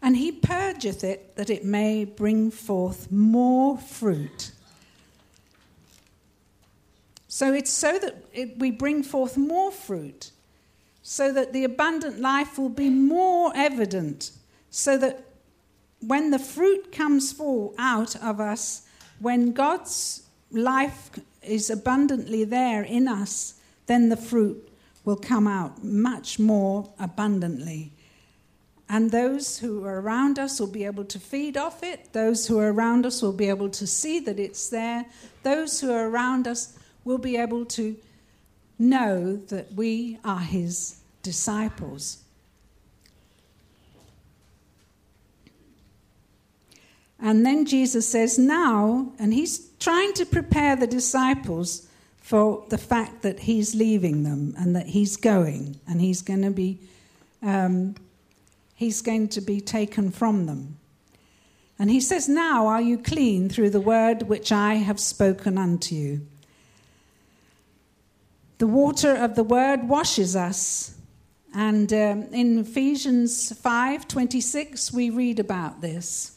And 0.02 0.16
he 0.16 0.32
purgeth 0.32 1.04
it 1.04 1.36
that 1.36 1.48
it 1.48 1.64
may 1.64 2.04
bring 2.04 2.50
forth 2.50 3.10
more 3.12 3.78
fruit. 3.78 4.50
So 7.28 7.54
it's 7.54 7.70
so 7.70 7.98
that 7.98 8.16
it, 8.34 8.58
we 8.58 8.70
bring 8.70 9.02
forth 9.02 9.36
more 9.36 9.70
fruit, 9.70 10.32
so 11.02 11.32
that 11.32 11.52
the 11.52 11.64
abundant 11.64 12.20
life 12.20 12.58
will 12.58 12.68
be 12.68 12.90
more 12.90 13.52
evident, 13.54 14.32
so 14.70 14.98
that 14.98 15.24
when 16.00 16.30
the 16.30 16.38
fruit 16.38 16.92
comes 16.92 17.32
full 17.32 17.74
out 17.78 18.16
of 18.16 18.40
us, 18.40 18.86
when 19.20 19.52
God's 19.52 20.24
life 20.50 21.10
is 21.42 21.70
abundantly 21.70 22.44
there 22.44 22.82
in 22.82 23.08
us, 23.08 23.54
then 23.86 24.08
the 24.08 24.16
fruit 24.16 24.68
will 25.04 25.16
come 25.16 25.46
out 25.46 25.82
much 25.82 26.38
more 26.38 26.92
abundantly. 26.98 27.92
And 28.88 29.10
those 29.10 29.58
who 29.58 29.84
are 29.84 30.00
around 30.00 30.38
us 30.38 30.60
will 30.60 30.66
be 30.66 30.84
able 30.84 31.04
to 31.06 31.18
feed 31.18 31.56
off 31.56 31.82
it. 31.82 32.12
Those 32.12 32.46
who 32.46 32.58
are 32.58 32.72
around 32.72 33.06
us 33.06 33.22
will 33.22 33.32
be 33.32 33.48
able 33.48 33.70
to 33.70 33.86
see 33.86 34.20
that 34.20 34.38
it's 34.38 34.68
there. 34.68 35.06
Those 35.42 35.80
who 35.80 35.90
are 35.90 36.08
around 36.08 36.46
us 36.46 36.76
will 37.04 37.18
be 37.18 37.36
able 37.36 37.64
to 37.64 37.96
know 38.78 39.36
that 39.36 39.72
we 39.72 40.18
are 40.24 40.40
his 40.40 41.00
disciples. 41.22 42.18
And 47.18 47.46
then 47.46 47.64
Jesus 47.64 48.08
says, 48.08 48.38
Now, 48.38 49.12
and 49.18 49.32
he's 49.32 49.58
trying 49.82 50.12
to 50.14 50.24
prepare 50.24 50.76
the 50.76 50.86
disciples 50.86 51.88
for 52.18 52.64
the 52.68 52.78
fact 52.78 53.22
that 53.22 53.40
he's 53.40 53.74
leaving 53.74 54.22
them 54.22 54.54
and 54.56 54.76
that 54.76 54.86
he's 54.86 55.16
going 55.16 55.80
and 55.88 56.00
he's 56.00 56.22
going 56.22 56.42
to 56.42 56.50
be 56.50 56.78
um, 57.42 57.96
he's 58.76 59.02
going 59.02 59.26
to 59.26 59.40
be 59.40 59.60
taken 59.60 60.12
from 60.12 60.46
them. 60.46 60.78
And 61.80 61.90
he 61.90 62.00
says 62.00 62.28
now 62.28 62.68
are 62.68 62.80
you 62.80 62.96
clean 62.96 63.48
through 63.48 63.70
the 63.70 63.80
word 63.80 64.22
which 64.22 64.52
i 64.52 64.74
have 64.74 65.00
spoken 65.00 65.58
unto 65.58 65.96
you. 65.96 66.26
The 68.58 68.68
water 68.68 69.16
of 69.16 69.34
the 69.34 69.42
word 69.42 69.88
washes 69.88 70.36
us. 70.36 70.94
And 71.52 71.92
um, 71.92 72.22
in 72.32 72.58
ephesians 72.60 73.52
5 73.58 74.06
26 74.06 74.92
we 74.92 75.10
read 75.10 75.40
about 75.40 75.80
this 75.80 76.31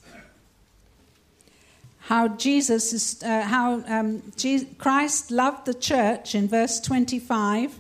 how 2.06 2.28
Jesus 2.28 2.94
is, 2.94 3.24
uh, 3.24 3.42
how 3.42 3.84
um, 3.88 4.22
Jesus, 4.36 4.68
Christ 4.78 5.32
loved 5.32 5.66
the 5.66 5.74
church 5.74 6.36
in 6.36 6.48
verse 6.48 6.80
25 6.80 7.80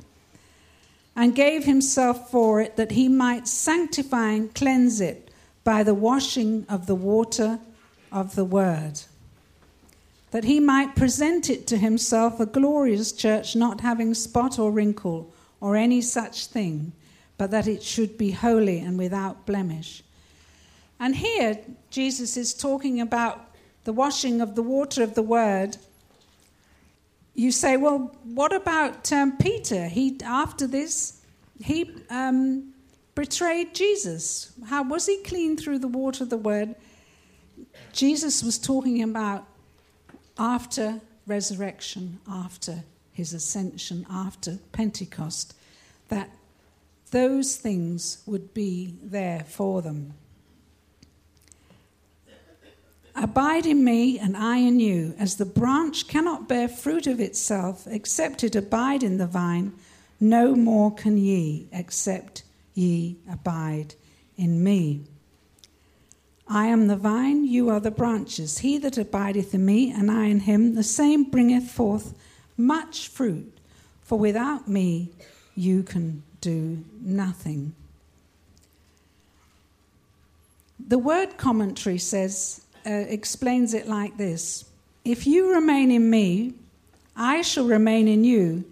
and 1.15 1.35
gave 1.35 1.65
himself 1.65 2.31
for 2.31 2.59
it 2.59 2.75
that 2.75 2.91
he 2.91 3.07
might 3.07 3.47
sanctify 3.47 4.31
and 4.31 4.53
cleanse 4.55 4.99
it 4.99 5.29
by 5.63 5.83
the 5.83 5.93
washing 5.93 6.65
of 6.67 6.87
the 6.87 6.95
water 6.95 7.59
of 8.11 8.33
the 8.33 8.43
word. 8.43 8.99
That 10.31 10.43
he 10.43 10.59
might 10.59 10.95
present 10.95 11.51
it 11.51 11.67
to 11.67 11.77
himself 11.77 12.39
a 12.39 12.47
glorious 12.47 13.11
church, 13.11 13.55
not 13.55 13.81
having 13.81 14.15
spot 14.15 14.57
or 14.57 14.71
wrinkle 14.71 15.31
or 15.61 15.75
any 15.75 16.01
such 16.01 16.47
thing, 16.47 16.93
but 17.37 17.51
that 17.51 17.67
it 17.67 17.83
should 17.83 18.17
be 18.17 18.31
holy 18.31 18.79
and 18.79 18.97
without 18.97 19.45
blemish. 19.45 20.01
And 20.99 21.15
here, 21.15 21.59
Jesus 21.91 22.37
is 22.37 22.55
talking 22.55 22.99
about 22.99 23.44
the 23.85 23.93
washing 23.93 24.41
of 24.41 24.55
the 24.55 24.63
water 24.63 25.01
of 25.01 25.15
the 25.15 25.21
word, 25.21 25.77
you 27.33 27.51
say, 27.51 27.77
well, 27.77 28.15
what 28.23 28.53
about 28.53 29.11
um, 29.11 29.37
Peter? 29.37 29.87
He 29.87 30.17
after 30.23 30.67
this, 30.67 31.21
he 31.63 31.91
um, 32.09 32.73
betrayed 33.13 33.73
Jesus. 33.73 34.51
How 34.67 34.83
was 34.83 35.05
he 35.05 35.21
clean 35.23 35.55
through 35.55 35.79
the 35.79 35.87
water 35.87 36.23
of 36.23 36.29
the 36.29 36.37
word? 36.37 36.75
Jesus 37.93 38.43
was 38.43 38.57
talking 38.57 39.01
about 39.03 39.45
after 40.37 41.01
resurrection, 41.27 42.19
after 42.29 42.83
his 43.11 43.33
ascension, 43.33 44.05
after 44.09 44.59
Pentecost, 44.71 45.55
that 46.09 46.29
those 47.11 47.55
things 47.55 48.23
would 48.25 48.53
be 48.53 48.95
there 49.01 49.45
for 49.47 49.81
them. 49.81 50.13
Abide 53.15 53.65
in 53.65 53.83
me, 53.83 54.19
and 54.19 54.35
I 54.35 54.57
in 54.57 54.79
you. 54.79 55.15
As 55.17 55.37
the 55.37 55.45
branch 55.45 56.07
cannot 56.07 56.49
bear 56.49 56.67
fruit 56.67 57.07
of 57.07 57.19
itself 57.19 57.87
except 57.87 58.43
it 58.43 58.55
abide 58.55 59.03
in 59.03 59.17
the 59.17 59.27
vine, 59.27 59.73
no 60.19 60.55
more 60.55 60.93
can 60.93 61.17
ye 61.17 61.67
except 61.71 62.43
ye 62.73 63.17
abide 63.29 63.95
in 64.37 64.63
me. 64.63 65.01
I 66.47 66.67
am 66.67 66.87
the 66.87 66.97
vine, 66.97 67.45
you 67.45 67.69
are 67.69 67.79
the 67.79 67.89
branches. 67.89 68.59
He 68.59 68.77
that 68.79 68.97
abideth 68.97 69.53
in 69.53 69.65
me, 69.65 69.91
and 69.91 70.11
I 70.11 70.25
in 70.25 70.41
him, 70.41 70.75
the 70.75 70.83
same 70.83 71.23
bringeth 71.23 71.71
forth 71.71 72.13
much 72.57 73.07
fruit. 73.07 73.57
For 74.03 74.19
without 74.19 74.67
me 74.67 75.09
you 75.55 75.83
can 75.83 76.21
do 76.41 76.83
nothing. 77.01 77.73
The 80.87 80.99
word 80.99 81.37
commentary 81.37 81.97
says 81.97 82.64
uh, 82.85 83.05
explains 83.09 83.73
it 83.73 83.87
like 83.87 84.17
this 84.17 84.65
If 85.03 85.25
you 85.27 85.53
remain 85.53 85.91
in 85.91 86.09
me, 86.09 86.53
I 87.15 87.41
shall 87.41 87.65
remain 87.65 88.07
in 88.07 88.23
you. 88.23 88.65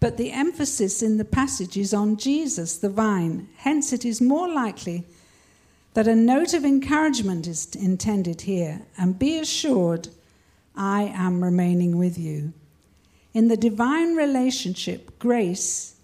But 0.00 0.16
the 0.16 0.30
emphasis 0.30 1.02
in 1.02 1.16
the 1.16 1.24
passage 1.24 1.76
is 1.76 1.92
on 1.92 2.16
Jesus, 2.16 2.78
the 2.78 2.88
vine. 2.88 3.48
Hence, 3.56 3.92
it 3.92 4.04
is 4.04 4.20
more 4.20 4.48
likely 4.48 5.04
that 5.94 6.06
a 6.06 6.14
note 6.14 6.54
of 6.54 6.64
encouragement 6.64 7.48
is 7.48 7.74
intended 7.74 8.42
here. 8.42 8.82
And 8.96 9.18
be 9.18 9.38
assured, 9.38 10.08
I 10.76 11.12
am 11.14 11.42
remaining 11.42 11.98
with 11.98 12.16
you. 12.16 12.52
In 13.34 13.48
the 13.48 13.56
divine 13.56 14.14
relationship, 14.14 15.18
grace 15.18 15.96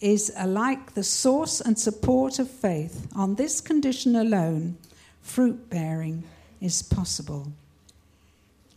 is 0.00 0.32
alike 0.36 0.94
the 0.94 1.04
source 1.04 1.60
and 1.60 1.78
support 1.78 2.40
of 2.40 2.50
faith. 2.50 3.06
On 3.14 3.36
this 3.36 3.60
condition 3.60 4.16
alone, 4.16 4.76
fruit 5.22 5.70
bearing 5.70 6.24
is 6.60 6.82
possible. 6.82 7.52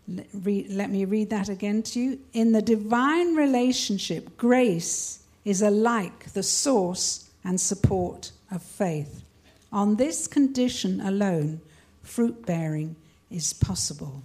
Let 0.07 0.89
me 0.89 1.05
read 1.05 1.29
that 1.29 1.49
again 1.49 1.83
to 1.83 1.99
you. 1.99 2.19
In 2.33 2.51
the 2.51 2.61
divine 2.61 3.35
relationship, 3.35 4.35
grace 4.37 5.19
is 5.45 5.61
alike 5.61 6.33
the 6.33 6.43
source 6.43 7.29
and 7.43 7.59
support 7.59 8.31
of 8.51 8.61
faith. 8.61 9.23
On 9.71 9.95
this 9.95 10.27
condition 10.27 10.99
alone, 11.01 11.61
fruit 12.03 12.45
bearing 12.45 12.95
is 13.29 13.53
possible. 13.53 14.21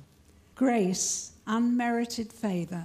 Grace, 0.55 1.33
unmerited 1.47 2.33
favor. 2.33 2.85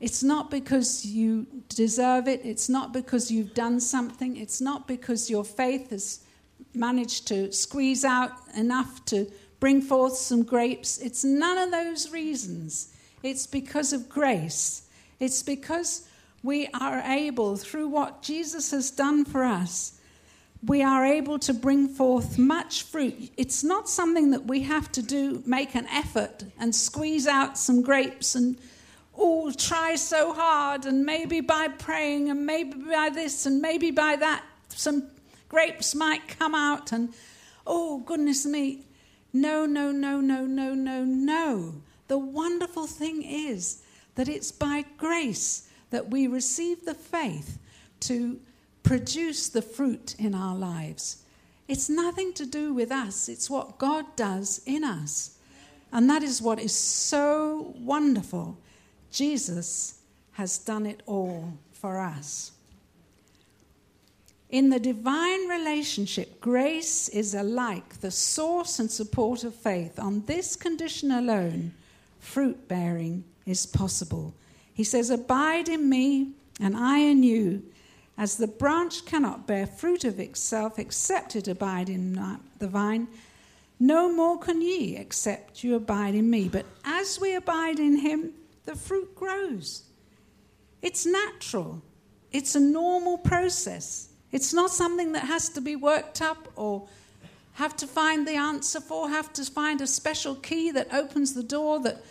It's 0.00 0.22
not 0.22 0.50
because 0.50 1.04
you 1.04 1.46
deserve 1.68 2.28
it, 2.28 2.40
it's 2.44 2.68
not 2.68 2.92
because 2.92 3.30
you've 3.30 3.54
done 3.54 3.80
something, 3.80 4.36
it's 4.36 4.60
not 4.60 4.86
because 4.86 5.28
your 5.28 5.44
faith 5.44 5.90
has 5.90 6.20
managed 6.74 7.26
to 7.28 7.52
squeeze 7.52 8.04
out 8.04 8.32
enough 8.56 9.04
to 9.06 9.30
bring 9.60 9.80
forth 9.80 10.16
some 10.16 10.42
grapes. 10.42 10.98
It's 10.98 11.24
none 11.24 11.58
of 11.58 11.70
those 11.70 12.10
reasons. 12.10 12.94
It's 13.22 13.46
because 13.46 13.92
of 13.92 14.08
grace. 14.08 14.82
It's 15.18 15.42
because 15.42 16.08
we 16.42 16.68
are 16.72 17.00
able, 17.00 17.56
through 17.56 17.88
what 17.88 18.22
Jesus 18.22 18.70
has 18.70 18.90
done 18.90 19.24
for 19.24 19.44
us, 19.44 19.98
we 20.66 20.82
are 20.82 21.04
able 21.04 21.38
to 21.40 21.54
bring 21.54 21.88
forth 21.88 22.38
much 22.38 22.82
fruit. 22.82 23.30
It's 23.36 23.62
not 23.62 23.88
something 23.88 24.30
that 24.30 24.46
we 24.46 24.60
have 24.62 24.90
to 24.92 25.02
do, 25.02 25.42
make 25.46 25.74
an 25.74 25.86
effort 25.86 26.44
and 26.58 26.74
squeeze 26.74 27.26
out 27.26 27.58
some 27.58 27.82
grapes 27.82 28.34
and, 28.34 28.56
oh, 29.16 29.52
try 29.52 29.94
so 29.96 30.32
hard, 30.32 30.84
and 30.84 31.04
maybe 31.04 31.40
by 31.40 31.68
praying, 31.68 32.30
and 32.30 32.44
maybe 32.46 32.74
by 32.74 33.08
this, 33.08 33.46
and 33.46 33.60
maybe 33.60 33.90
by 33.90 34.16
that, 34.16 34.42
some 34.68 35.04
grapes 35.48 35.94
might 35.94 36.26
come 36.38 36.54
out, 36.54 36.92
and 36.92 37.12
oh, 37.66 37.98
goodness 37.98 38.46
me. 38.46 38.84
No, 39.40 39.66
no, 39.66 39.92
no, 39.92 40.20
no, 40.20 40.46
no, 40.46 40.74
no, 40.74 41.04
no. 41.04 41.74
The 42.08 42.18
wonderful 42.18 42.86
thing 42.86 43.22
is 43.22 43.82
that 44.16 44.28
it's 44.28 44.50
by 44.50 44.84
grace 44.96 45.68
that 45.90 46.10
we 46.10 46.26
receive 46.26 46.84
the 46.84 46.94
faith 46.94 47.58
to 48.00 48.40
produce 48.82 49.48
the 49.48 49.62
fruit 49.62 50.16
in 50.18 50.34
our 50.34 50.56
lives. 50.56 51.22
It's 51.68 51.88
nothing 51.88 52.32
to 52.34 52.46
do 52.46 52.72
with 52.72 52.90
us, 52.90 53.28
it's 53.28 53.48
what 53.48 53.78
God 53.78 54.04
does 54.16 54.60
in 54.66 54.82
us. 54.82 55.36
And 55.92 56.10
that 56.10 56.22
is 56.22 56.42
what 56.42 56.58
is 56.58 56.74
so 56.74 57.74
wonderful. 57.78 58.58
Jesus 59.10 60.00
has 60.32 60.58
done 60.58 60.84
it 60.84 61.02
all 61.06 61.52
for 61.72 62.00
us. 62.00 62.52
In 64.50 64.70
the 64.70 64.80
divine 64.80 65.46
relationship, 65.46 66.40
grace 66.40 67.08
is 67.10 67.34
alike 67.34 68.00
the 68.00 68.10
source 68.10 68.78
and 68.78 68.90
support 68.90 69.44
of 69.44 69.54
faith. 69.54 69.98
On 69.98 70.22
this 70.24 70.56
condition 70.56 71.10
alone, 71.10 71.74
fruit 72.18 72.66
bearing 72.66 73.24
is 73.44 73.66
possible. 73.66 74.34
He 74.72 74.84
says, 74.84 75.10
Abide 75.10 75.68
in 75.68 75.88
me, 75.88 76.32
and 76.60 76.76
I 76.76 76.98
in 76.98 77.22
you. 77.22 77.62
As 78.16 78.36
the 78.36 78.48
branch 78.48 79.04
cannot 79.04 79.46
bear 79.46 79.66
fruit 79.66 80.04
of 80.04 80.18
itself 80.18 80.78
except 80.78 81.36
it 81.36 81.46
abide 81.46 81.88
in 81.88 82.20
the 82.58 82.66
vine, 82.66 83.06
no 83.78 84.12
more 84.12 84.38
can 84.38 84.60
ye 84.60 84.96
except 84.96 85.62
you 85.62 85.76
abide 85.76 86.14
in 86.14 86.28
me. 86.28 86.48
But 86.48 86.66
as 86.84 87.20
we 87.20 87.34
abide 87.34 87.78
in 87.78 87.98
him, 87.98 88.32
the 88.64 88.74
fruit 88.74 89.14
grows. 89.14 89.84
It's 90.82 91.06
natural, 91.06 91.82
it's 92.32 92.54
a 92.54 92.60
normal 92.60 93.18
process. 93.18 94.07
It's 94.30 94.52
not 94.52 94.70
something 94.70 95.12
that 95.12 95.24
has 95.24 95.48
to 95.50 95.60
be 95.60 95.76
worked 95.76 96.20
up 96.20 96.48
or 96.56 96.86
have 97.54 97.76
to 97.76 97.86
find 97.86 98.26
the 98.26 98.36
answer 98.36 98.80
for, 98.80 99.08
have 99.08 99.32
to 99.32 99.44
find 99.44 99.80
a 99.80 99.86
special 99.86 100.34
key 100.36 100.70
that 100.70 100.92
opens 100.92 101.34
the 101.34 101.42
door 101.42 101.80
that 101.80 102.04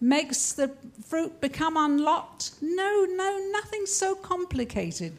makes 0.00 0.52
the 0.52 0.70
fruit 1.06 1.40
become 1.40 1.76
unlocked. 1.76 2.52
No, 2.62 3.06
no, 3.08 3.50
nothing 3.52 3.86
so 3.86 4.14
complicated. 4.14 5.16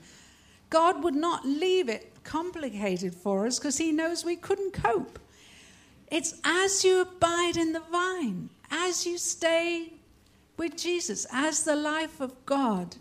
God 0.70 1.04
would 1.04 1.16
not 1.16 1.46
leave 1.46 1.90
it 1.90 2.14
complicated 2.24 3.14
for 3.14 3.46
us 3.46 3.60
because 3.60 3.78
He 3.78 3.92
knows 3.92 4.26
we 4.26 4.36
couldn't 4.36 4.74
cope. 4.74 5.20
It's 6.10 6.36
as 6.44 6.84
you 6.84 7.02
abide 7.02 7.58
in 7.58 7.74
the 7.74 7.82
vine, 7.92 8.50
as 8.72 9.06
you 9.06 9.18
stay 9.18 9.94
with 10.58 10.78
Jesus, 10.78 11.28
as 11.32 11.64
the 11.64 11.76
life 11.76 12.20
of 12.20 12.46
God 12.46 12.96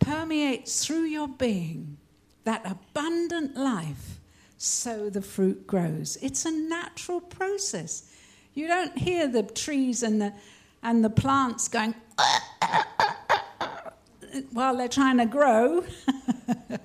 permeates 0.00 0.84
through 0.84 1.04
your 1.04 1.28
being, 1.28 1.96
that 2.44 2.62
abundant 2.64 3.56
life, 3.56 4.18
so 4.58 5.08
the 5.08 5.22
fruit 5.22 5.66
grows. 5.66 6.18
It's 6.20 6.44
a 6.44 6.50
natural 6.50 7.20
process. 7.20 8.10
You 8.54 8.66
don't 8.66 8.98
hear 8.98 9.28
the 9.28 9.44
trees 9.44 10.02
and 10.02 10.20
the, 10.20 10.32
and 10.82 11.04
the 11.04 11.10
plants 11.10 11.68
going 11.68 11.94
while 14.52 14.76
they're 14.76 14.88
trying 14.88 15.18
to 15.18 15.26
grow. 15.26 15.84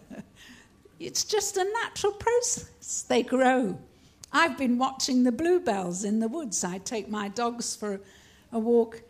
it's 0.99 1.23
just 1.23 1.58
a 1.58 1.65
natural 1.84 2.13
process. 2.13 3.06
They 3.10 3.23
grow. 3.23 3.78
I've 4.32 4.58
been 4.58 4.78
watching 4.78 5.23
the 5.23 5.32
bluebells 5.32 6.04
in 6.04 6.19
the 6.19 6.28
woods. 6.28 6.63
I 6.63 6.78
take 6.80 7.10
my 7.10 7.30
dogs 7.30 7.75
for 7.75 8.01
a 8.51 8.60
walk 8.60 9.01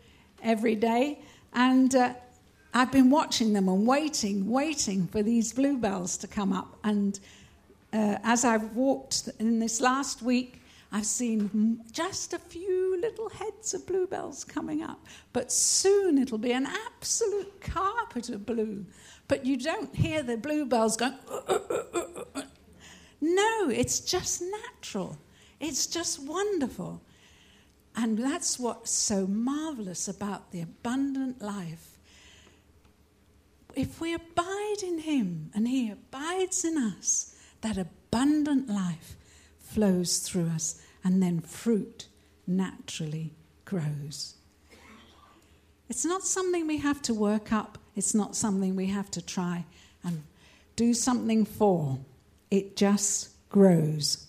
every 0.42 0.74
day, 0.74 1.20
and 1.52 1.94
uh, 1.94 2.14
I've 2.76 2.92
been 2.92 3.08
watching 3.08 3.54
them 3.54 3.70
and 3.70 3.86
waiting, 3.86 4.50
waiting 4.50 5.06
for 5.06 5.22
these 5.22 5.54
bluebells 5.54 6.18
to 6.18 6.26
come 6.26 6.52
up. 6.52 6.76
And 6.84 7.18
uh, 7.90 8.18
as 8.22 8.44
I've 8.44 8.76
walked 8.76 9.30
in 9.38 9.60
this 9.60 9.80
last 9.80 10.20
week, 10.20 10.60
I've 10.92 11.06
seen 11.06 11.80
just 11.90 12.34
a 12.34 12.38
few 12.38 13.00
little 13.00 13.30
heads 13.30 13.72
of 13.72 13.86
bluebells 13.86 14.44
coming 14.44 14.82
up, 14.82 15.02
but 15.32 15.50
soon 15.50 16.18
it'll 16.18 16.36
be 16.36 16.52
an 16.52 16.66
absolute 16.66 17.62
carpet 17.62 18.28
of 18.28 18.44
blue. 18.44 18.84
But 19.26 19.46
you 19.46 19.56
don't 19.56 19.96
hear 19.96 20.22
the 20.22 20.36
bluebells 20.36 20.98
going. 20.98 21.14
Uh, 21.30 21.40
uh, 21.48 21.84
uh, 22.34 22.42
no, 23.22 23.70
it's 23.70 24.00
just 24.00 24.42
natural. 24.42 25.16
It's 25.60 25.86
just 25.86 26.20
wonderful. 26.20 27.00
And 27.96 28.18
that's 28.18 28.58
what's 28.58 28.90
so 28.90 29.26
marvelous 29.26 30.08
about 30.08 30.52
the 30.52 30.60
abundant 30.60 31.40
life. 31.40 31.95
If 33.76 34.00
we 34.00 34.14
abide 34.14 34.82
in 34.82 35.00
Him 35.00 35.50
and 35.54 35.68
He 35.68 35.90
abides 35.90 36.64
in 36.64 36.78
us, 36.78 37.36
that 37.60 37.76
abundant 37.76 38.68
life 38.68 39.16
flows 39.60 40.18
through 40.18 40.48
us, 40.48 40.80
and 41.04 41.22
then 41.22 41.40
fruit 41.40 42.06
naturally 42.46 43.34
grows. 43.66 44.36
It's 45.88 46.04
not 46.04 46.22
something 46.22 46.66
we 46.66 46.78
have 46.78 47.02
to 47.02 47.14
work 47.14 47.52
up, 47.52 47.78
it's 47.94 48.14
not 48.14 48.34
something 48.34 48.74
we 48.74 48.86
have 48.86 49.10
to 49.12 49.22
try 49.22 49.66
and 50.02 50.22
do 50.74 50.94
something 50.94 51.44
for. 51.44 51.98
It 52.50 52.76
just 52.76 53.30
grows. 53.50 54.26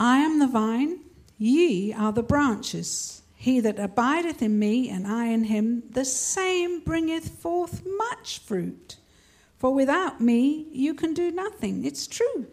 I 0.00 0.18
am 0.18 0.40
the 0.40 0.46
vine, 0.46 1.00
ye 1.38 1.92
are 1.92 2.12
the 2.12 2.22
branches. 2.22 3.22
He 3.46 3.60
that 3.60 3.78
abideth 3.78 4.42
in 4.42 4.58
me, 4.58 4.90
and 4.90 5.06
I 5.06 5.26
in 5.26 5.44
him, 5.44 5.84
the 5.88 6.04
same 6.04 6.80
bringeth 6.80 7.28
forth 7.28 7.86
much 7.86 8.40
fruit. 8.40 8.96
For 9.56 9.72
without 9.72 10.20
me, 10.20 10.66
you 10.72 10.94
can 10.94 11.14
do 11.14 11.30
nothing. 11.30 11.84
It's 11.84 12.08
true. 12.08 12.48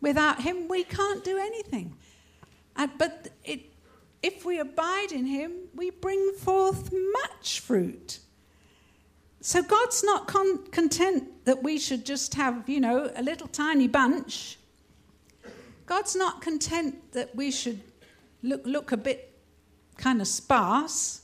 Without 0.00 0.42
him, 0.42 0.68
we 0.68 0.84
can't 0.84 1.24
do 1.24 1.36
anything. 1.38 1.96
And, 2.76 2.92
but 2.98 3.30
it, 3.44 3.72
if 4.22 4.44
we 4.44 4.60
abide 4.60 5.10
in 5.10 5.26
him, 5.26 5.54
we 5.74 5.90
bring 5.90 6.34
forth 6.34 6.92
much 7.24 7.58
fruit. 7.58 8.20
So 9.40 9.60
God's 9.60 10.04
not 10.04 10.28
con- 10.28 10.68
content 10.68 11.44
that 11.46 11.64
we 11.64 11.80
should 11.80 12.06
just 12.06 12.34
have, 12.34 12.68
you 12.68 12.78
know, 12.78 13.10
a 13.16 13.24
little 13.24 13.48
tiny 13.48 13.88
bunch 13.88 14.56
God's 15.86 16.14
not 16.14 16.40
content 16.40 17.10
that 17.14 17.34
we 17.34 17.50
should 17.50 17.80
look, 18.44 18.64
look 18.64 18.92
a 18.92 18.96
bit 18.96 19.29
kind 20.00 20.20
of 20.20 20.26
sparse. 20.26 21.22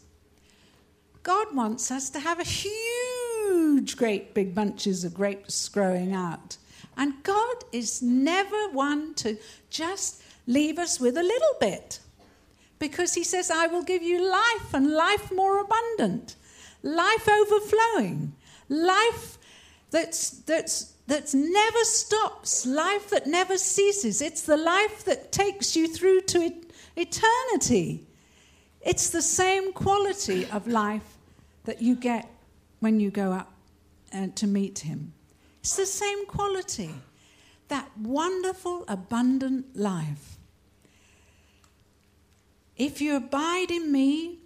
God 1.23 1.55
wants 1.55 1.91
us 1.91 2.11
to 2.11 2.21
have 2.21 2.39
a 2.39 2.45
huge, 2.45 3.97
great 3.97 4.35
big 4.35 4.55
bunches 4.55 5.05
of 5.05 5.15
grapes 5.15 5.69
growing 5.69 6.15
out. 6.15 6.57
And 6.97 7.23
God 7.23 7.57
is 7.73 8.01
never 8.03 8.69
one 8.71 9.15
to 9.15 9.37
just 9.71 10.23
leave 10.47 10.79
us 10.79 11.01
with 11.01 11.17
a 11.17 11.23
little 11.23 11.57
bit. 11.61 12.01
Because 12.79 13.15
he 13.15 13.25
says, 13.25 13.51
I 13.51 13.67
will 13.67 13.83
give 13.83 14.03
you 14.03 14.31
life 14.31 14.75
and 14.75 14.93
life 14.93 15.33
more 15.33 15.61
abundant, 15.61 16.37
life 16.83 17.29
overflowing, 17.29 18.35
life 18.69 19.39
that's, 19.91 20.31
that's 20.31 20.93
that 21.07 21.33
never 21.35 21.85
stops, 21.85 22.67
life 22.67 23.11
that 23.11 23.27
never 23.27 23.57
ceases. 23.57 24.21
It's 24.21 24.43
the 24.43 24.57
life 24.57 25.05
that 25.05 25.31
takes 25.31 25.77
you 25.77 25.87
through 25.87 26.23
to 26.23 26.53
eternity. 26.97 28.07
It's 28.81 29.11
the 29.11 29.23
same 29.23 29.73
quality 29.73 30.47
of 30.51 30.67
life 30.67 31.17
that 31.65 31.83
you 31.83 31.97
get 31.97 32.31
when 32.81 33.01
you 33.01 33.11
go 33.11 33.33
up 33.33 33.53
uh, 34.13 34.29
to 34.37 34.47
meet 34.47 34.81
Him. 34.81 35.13
It's 35.61 35.77
the 35.77 35.87
same 35.87 36.27
quality, 36.27 36.95
that 37.69 37.91
wonderful, 37.99 38.85
abundant 38.87 39.77
life. 39.77 40.39
If 42.77 43.01
you 43.01 43.17
abide 43.17 43.71
in 43.71 43.91
me, 43.91 44.39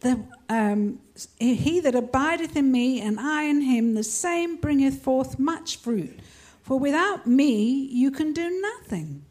the, 0.00 0.22
um, 0.48 1.00
he 1.38 1.80
that 1.80 1.94
abideth 1.94 2.56
in 2.56 2.70
me 2.70 3.00
and 3.00 3.18
I 3.18 3.44
in 3.44 3.62
him, 3.62 3.94
the 3.94 4.02
same 4.02 4.56
bringeth 4.56 5.02
forth 5.02 5.38
much 5.38 5.76
fruit. 5.76 6.20
For 6.62 6.78
without 6.78 7.26
me 7.26 7.70
you 7.70 8.10
can 8.10 8.32
do 8.32 8.60
nothing. 8.60 9.24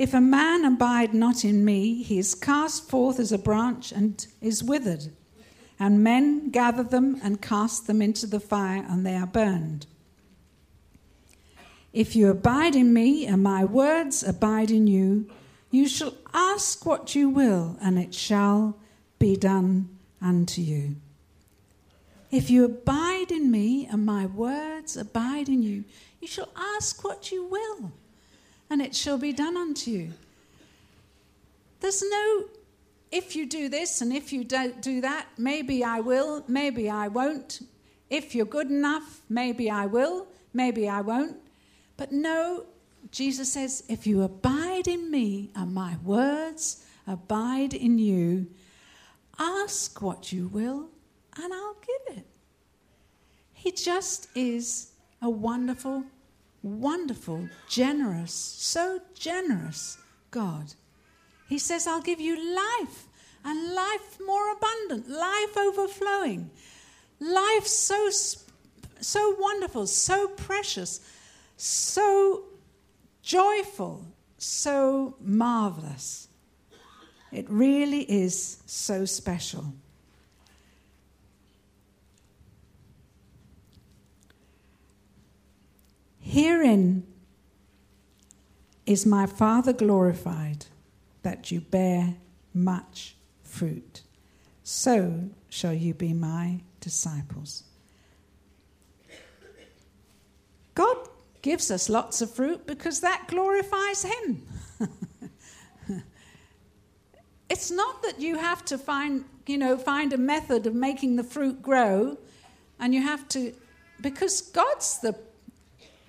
If 0.00 0.14
a 0.14 0.20
man 0.22 0.64
abide 0.64 1.12
not 1.12 1.44
in 1.44 1.62
me, 1.62 2.02
he 2.02 2.18
is 2.18 2.34
cast 2.34 2.88
forth 2.88 3.20
as 3.20 3.32
a 3.32 3.38
branch 3.38 3.92
and 3.92 4.26
is 4.40 4.64
withered. 4.64 5.12
And 5.78 6.02
men 6.02 6.48
gather 6.48 6.82
them 6.82 7.20
and 7.22 7.42
cast 7.42 7.86
them 7.86 8.00
into 8.00 8.26
the 8.26 8.40
fire, 8.40 8.82
and 8.88 9.04
they 9.04 9.14
are 9.14 9.26
burned. 9.26 9.84
If 11.92 12.16
you 12.16 12.30
abide 12.30 12.76
in 12.76 12.94
me, 12.94 13.26
and 13.26 13.42
my 13.42 13.62
words 13.62 14.22
abide 14.22 14.70
in 14.70 14.86
you, 14.86 15.28
you 15.70 15.86
shall 15.86 16.14
ask 16.32 16.86
what 16.86 17.14
you 17.14 17.28
will, 17.28 17.76
and 17.82 17.98
it 17.98 18.14
shall 18.14 18.78
be 19.18 19.36
done 19.36 19.90
unto 20.22 20.62
you. 20.62 20.96
If 22.30 22.48
you 22.48 22.64
abide 22.64 23.30
in 23.30 23.50
me 23.50 23.84
and 23.84 24.06
my 24.06 24.24
words 24.24 24.96
abide 24.96 25.50
in 25.50 25.62
you, 25.62 25.84
you 26.22 26.26
shall 26.26 26.48
ask 26.56 27.04
what 27.04 27.30
you 27.30 27.44
will, 27.44 27.92
and 28.70 28.80
it 28.80 28.94
shall 28.94 29.18
be 29.18 29.32
done 29.32 29.56
unto 29.56 29.90
you. 29.90 30.12
There's 31.80 32.02
no 32.02 32.44
if 33.10 33.34
you 33.34 33.44
do 33.44 33.68
this 33.68 34.00
and 34.00 34.12
if 34.12 34.32
you 34.32 34.44
don't 34.44 34.80
do 34.80 35.00
that, 35.00 35.26
maybe 35.36 35.82
I 35.82 35.98
will, 35.98 36.44
maybe 36.46 36.88
I 36.88 37.08
won't. 37.08 37.60
If 38.08 38.36
you're 38.36 38.46
good 38.46 38.70
enough, 38.70 39.22
maybe 39.28 39.68
I 39.68 39.86
will, 39.86 40.28
maybe 40.54 40.88
I 40.88 41.00
won't. 41.00 41.36
But 41.96 42.12
no, 42.12 42.66
Jesus 43.10 43.52
says, 43.52 43.82
if 43.88 44.06
you 44.06 44.22
abide 44.22 44.86
in 44.86 45.10
me 45.10 45.50
and 45.56 45.74
my 45.74 45.96
words 46.04 46.84
abide 47.04 47.74
in 47.74 47.98
you, 47.98 48.46
Ask 49.40 50.02
what 50.02 50.32
you 50.32 50.48
will, 50.48 50.90
and 51.42 51.52
I'll 51.52 51.76
give 51.80 52.18
it. 52.18 52.26
He 53.54 53.72
just 53.72 54.28
is 54.34 54.92
a 55.22 55.30
wonderful, 55.30 56.04
wonderful, 56.62 57.48
generous, 57.68 58.32
so 58.32 59.00
generous 59.14 59.98
God. 60.30 60.74
He 61.48 61.58
says, 61.58 61.86
I'll 61.86 62.02
give 62.02 62.20
you 62.20 62.36
life, 62.36 63.06
and 63.44 63.74
life 63.74 64.18
more 64.24 64.52
abundant, 64.52 65.08
life 65.08 65.56
overflowing, 65.56 66.50
life 67.18 67.66
so, 67.66 68.10
so 69.00 69.36
wonderful, 69.38 69.86
so 69.86 70.28
precious, 70.28 71.00
so 71.56 72.44
joyful, 73.22 74.04
so 74.38 75.16
marvelous. 75.20 76.28
It 77.32 77.46
really 77.48 78.02
is 78.02 78.62
so 78.66 79.04
special. 79.04 79.72
Herein 86.30 87.02
is 88.86 89.04
my 89.04 89.26
Father 89.26 89.72
glorified, 89.72 90.66
that 91.22 91.50
you 91.50 91.60
bear 91.60 92.14
much 92.54 93.16
fruit. 93.42 94.02
So 94.62 95.30
shall 95.48 95.74
you 95.74 95.92
be 95.92 96.12
my 96.12 96.60
disciples. 96.78 97.64
God 100.76 100.98
gives 101.42 101.68
us 101.68 101.88
lots 101.88 102.22
of 102.22 102.32
fruit 102.32 102.64
because 102.64 103.00
that 103.00 103.26
glorifies 103.26 104.04
Him. 104.04 104.46
it's 107.50 107.72
not 107.72 108.04
that 108.04 108.20
you 108.20 108.36
have 108.36 108.64
to 108.66 108.78
find, 108.78 109.24
you 109.48 109.58
know, 109.58 109.76
find 109.76 110.12
a 110.12 110.18
method 110.18 110.68
of 110.68 110.76
making 110.76 111.16
the 111.16 111.24
fruit 111.24 111.60
grow, 111.60 112.18
and 112.78 112.94
you 112.94 113.02
have 113.02 113.28
to, 113.30 113.52
because 114.00 114.42
God's 114.42 115.00
the, 115.00 115.18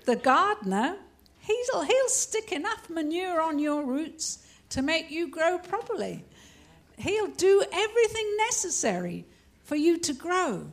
the 0.06 0.16
gardener, 0.16 0.98
he'll, 1.40 1.82
he'll 1.82 2.10
stick 2.10 2.52
enough 2.52 2.90
manure 2.90 3.42
on 3.42 3.60
your 3.60 3.84
roots 3.86 4.46
to 4.70 4.82
make 4.82 5.12
you 5.12 5.30
grow 5.30 5.58
properly. 5.58 6.24
He'll 6.98 7.28
do 7.28 7.64
everything 7.72 8.38
necessary 8.38 9.26
for 9.64 9.76
you 9.76 9.98
to 10.00 10.14
grow. 10.14 10.72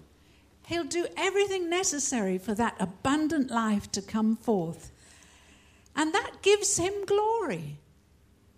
He'll 0.67 0.85
do 0.85 1.07
everything 1.17 1.71
necessary 1.71 2.37
for 2.37 2.55
that 2.55 2.77
abundant 2.79 3.51
life 3.51 3.91
to 3.93 4.03
come 4.03 4.37
forth. 4.37 4.91
And 5.97 6.13
that 6.13 6.43
gives 6.43 6.77
him 6.77 6.93
glory. 7.07 7.79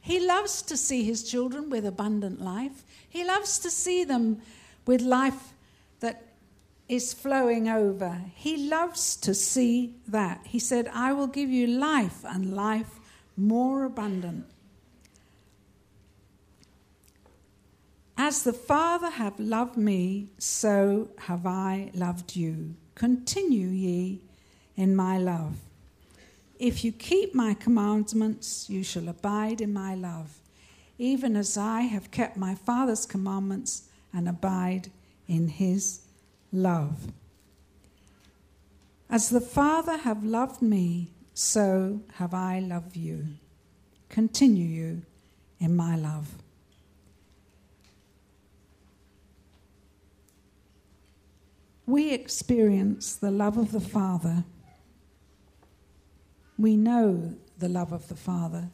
He 0.00 0.18
loves 0.18 0.62
to 0.62 0.76
see 0.76 1.04
his 1.04 1.22
children 1.22 1.70
with 1.70 1.86
abundant 1.86 2.40
life. 2.40 2.82
He 3.08 3.24
loves 3.24 3.58
to 3.60 3.70
see 3.70 4.02
them 4.04 4.40
with 4.86 5.02
life 5.02 5.52
is 6.90 7.14
flowing 7.14 7.68
over. 7.68 8.20
He 8.34 8.68
loves 8.68 9.14
to 9.18 9.32
see 9.32 9.94
that. 10.08 10.40
He 10.44 10.58
said, 10.58 10.90
I 10.92 11.12
will 11.12 11.28
give 11.28 11.48
you 11.48 11.68
life 11.68 12.24
and 12.24 12.52
life 12.52 12.98
more 13.36 13.84
abundant. 13.84 14.44
As 18.18 18.42
the 18.42 18.52
Father 18.52 19.08
have 19.08 19.38
loved 19.38 19.76
me, 19.76 20.30
so 20.38 21.10
have 21.16 21.46
I 21.46 21.92
loved 21.94 22.34
you. 22.34 22.74
Continue 22.96 23.68
ye 23.68 24.20
in 24.76 24.96
my 24.96 25.16
love. 25.16 25.58
If 26.58 26.82
you 26.82 26.90
keep 26.90 27.36
my 27.36 27.54
commandments, 27.54 28.68
you 28.68 28.82
shall 28.82 29.08
abide 29.08 29.60
in 29.60 29.72
my 29.72 29.94
love, 29.94 30.40
even 30.98 31.36
as 31.36 31.56
I 31.56 31.82
have 31.82 32.10
kept 32.10 32.36
my 32.36 32.56
Father's 32.56 33.06
commandments 33.06 33.84
and 34.12 34.28
abide 34.28 34.90
in 35.28 35.46
his 35.46 36.00
love. 36.52 37.12
As 39.08 39.28
the 39.30 39.40
Father 39.40 39.98
have 39.98 40.24
loved 40.24 40.62
me, 40.62 41.10
so 41.34 42.00
have 42.14 42.34
I 42.34 42.60
loved 42.60 42.96
you. 42.96 43.26
Continue 44.08 44.66
you 44.66 45.02
in 45.58 45.74
my 45.74 45.96
love. 45.96 46.28
We 51.86 52.12
experience 52.12 53.16
the 53.16 53.32
love 53.32 53.56
of 53.56 53.72
the 53.72 53.80
Father. 53.80 54.44
We 56.56 56.76
know 56.76 57.34
the 57.58 57.68
love 57.68 57.92
of 57.92 58.08
the 58.08 58.14
Father 58.14 58.68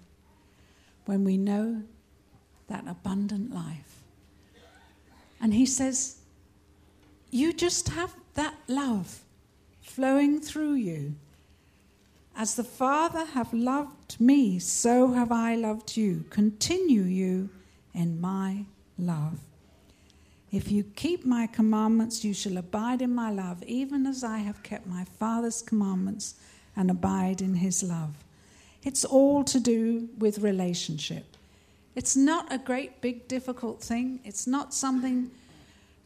when 1.07 1.25
we 1.25 1.39
know 1.39 1.83
that 2.69 2.85
abundant 2.87 3.55
life. 3.55 4.03
And 5.41 5.55
He 5.55 5.65
says, 5.65 6.19
You 7.31 7.53
just 7.53 7.89
have 7.89 8.15
that 8.35 8.55
love 8.69 9.23
flowing 9.81 10.41
through 10.41 10.75
you. 10.75 11.15
As 12.37 12.55
the 12.55 12.65
Father 12.65 13.25
have 13.25 13.53
loved 13.55 14.21
me, 14.21 14.59
so 14.59 15.13
have 15.13 15.33
I 15.33 15.57
loved 15.57 15.97
you. 15.97 16.25
Continue 16.29 17.03
you 17.03 17.49
in 17.95 18.21
my 18.21 18.67
love. 18.99 19.41
If 20.53 20.71
you 20.71 20.85
keep 20.85 21.25
my 21.25 21.47
commandments, 21.47 22.25
you 22.25 22.35
shall 22.35 22.57
abide 22.57 23.03
in 23.03 23.15
my 23.15 23.31
love, 23.31 23.63
even 23.65 24.07
as 24.07 24.23
I 24.23 24.39
have 24.39 24.63
kept 24.63 24.87
my 24.87 25.05
Father's 25.19 25.63
commandments 25.63 26.35
and 26.77 26.91
abide 26.91 27.41
in 27.41 27.55
his 27.55 27.83
love. 27.83 28.15
It's 28.85 29.05
all 29.05 29.43
to 29.45 29.59
do 29.59 30.09
with 30.19 30.39
relationship. 30.39 31.25
It's 31.95 32.17
not 32.17 32.53
a 32.53 32.59
great, 32.59 33.01
big, 33.01 33.27
difficult 33.27 33.83
thing. 33.83 34.21
It's 34.25 34.47
not 34.47 34.75
something 34.75 35.31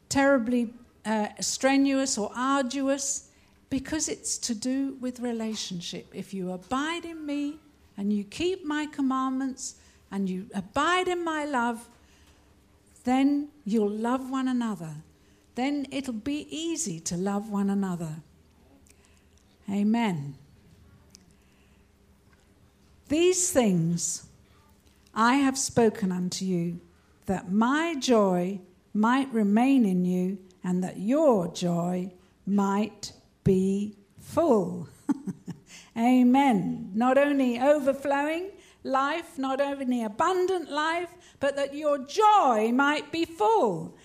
terribly 0.08 0.72
uh, 1.04 1.28
strenuous 1.40 2.18
or 2.18 2.30
arduous 2.34 3.28
because 3.70 4.08
it's 4.08 4.36
to 4.38 4.54
do 4.54 4.96
with 5.00 5.20
relationship. 5.20 6.08
If 6.12 6.34
you 6.34 6.52
abide 6.52 7.04
in 7.04 7.24
me 7.24 7.58
and 7.96 8.12
you 8.12 8.24
keep 8.24 8.64
my 8.64 8.86
commandments 8.86 9.76
and 10.10 10.28
you 10.28 10.46
abide 10.54 11.08
in 11.08 11.24
my 11.24 11.44
love, 11.44 11.88
then 13.04 13.48
you'll 13.64 13.90
love 13.90 14.30
one 14.30 14.48
another. 14.48 14.96
Then 15.54 15.86
it'll 15.90 16.12
be 16.12 16.46
easy 16.50 17.00
to 17.00 17.16
love 17.16 17.50
one 17.50 17.70
another. 17.70 18.16
Amen. 19.70 20.34
These 23.08 23.50
things 23.52 24.26
I 25.14 25.34
have 25.36 25.58
spoken 25.58 26.12
unto 26.12 26.44
you, 26.44 26.80
that 27.26 27.50
my 27.52 27.96
joy 27.98 28.60
might 28.94 29.32
remain 29.32 29.84
in 29.84 30.04
you, 30.04 30.38
and 30.62 30.82
that 30.84 30.98
your 30.98 31.52
joy 31.52 32.12
might 32.46 33.12
be 33.44 33.96
full. 34.20 34.88
Amen. 35.96 36.90
Not 36.94 37.18
only 37.18 37.60
overflowing 37.60 38.50
life, 38.84 39.38
not 39.38 39.60
only 39.60 40.04
abundant 40.04 40.70
life, 40.70 41.10
but 41.38 41.56
that 41.56 41.74
your 41.74 41.98
joy 41.98 42.70
might 42.72 43.10
be 43.12 43.24
full. 43.24 43.96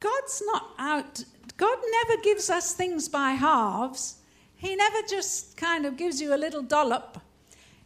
God's 0.00 0.42
not 0.46 0.70
out, 0.78 1.24
God 1.56 1.78
never 1.90 2.22
gives 2.22 2.48
us 2.48 2.72
things 2.72 3.08
by 3.08 3.32
halves. 3.32 4.16
He 4.56 4.74
never 4.76 5.06
just 5.08 5.56
kind 5.56 5.86
of 5.86 5.96
gives 5.96 6.20
you 6.20 6.34
a 6.34 6.36
little 6.36 6.62
dollop. 6.62 7.18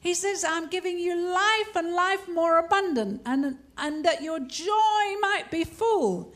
He 0.01 0.13
says, 0.13 0.45
I'm 0.45 0.69
giving 0.69 0.99
you 0.99 1.17
life 1.17 1.75
and 1.75 1.93
life 1.93 2.29
more 2.29 2.59
abundant, 2.59 3.23
and, 3.25 3.57
and 3.79 4.05
that 4.05 4.23
your 4.23 4.39
joy 4.39 5.17
might 5.21 5.47
be 5.51 5.65
full. 5.65 6.35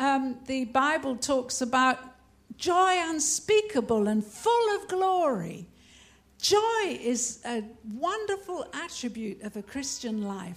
Um, 0.00 0.38
the 0.46 0.64
Bible 0.64 1.14
talks 1.14 1.60
about 1.60 1.98
joy 2.56 2.94
unspeakable 2.96 4.08
and 4.08 4.24
full 4.24 4.76
of 4.76 4.88
glory. 4.88 5.68
Joy 6.40 6.98
is 6.98 7.42
a 7.44 7.62
wonderful 7.92 8.66
attribute 8.72 9.42
of 9.42 9.58
a 9.58 9.62
Christian 9.62 10.22
life. 10.22 10.56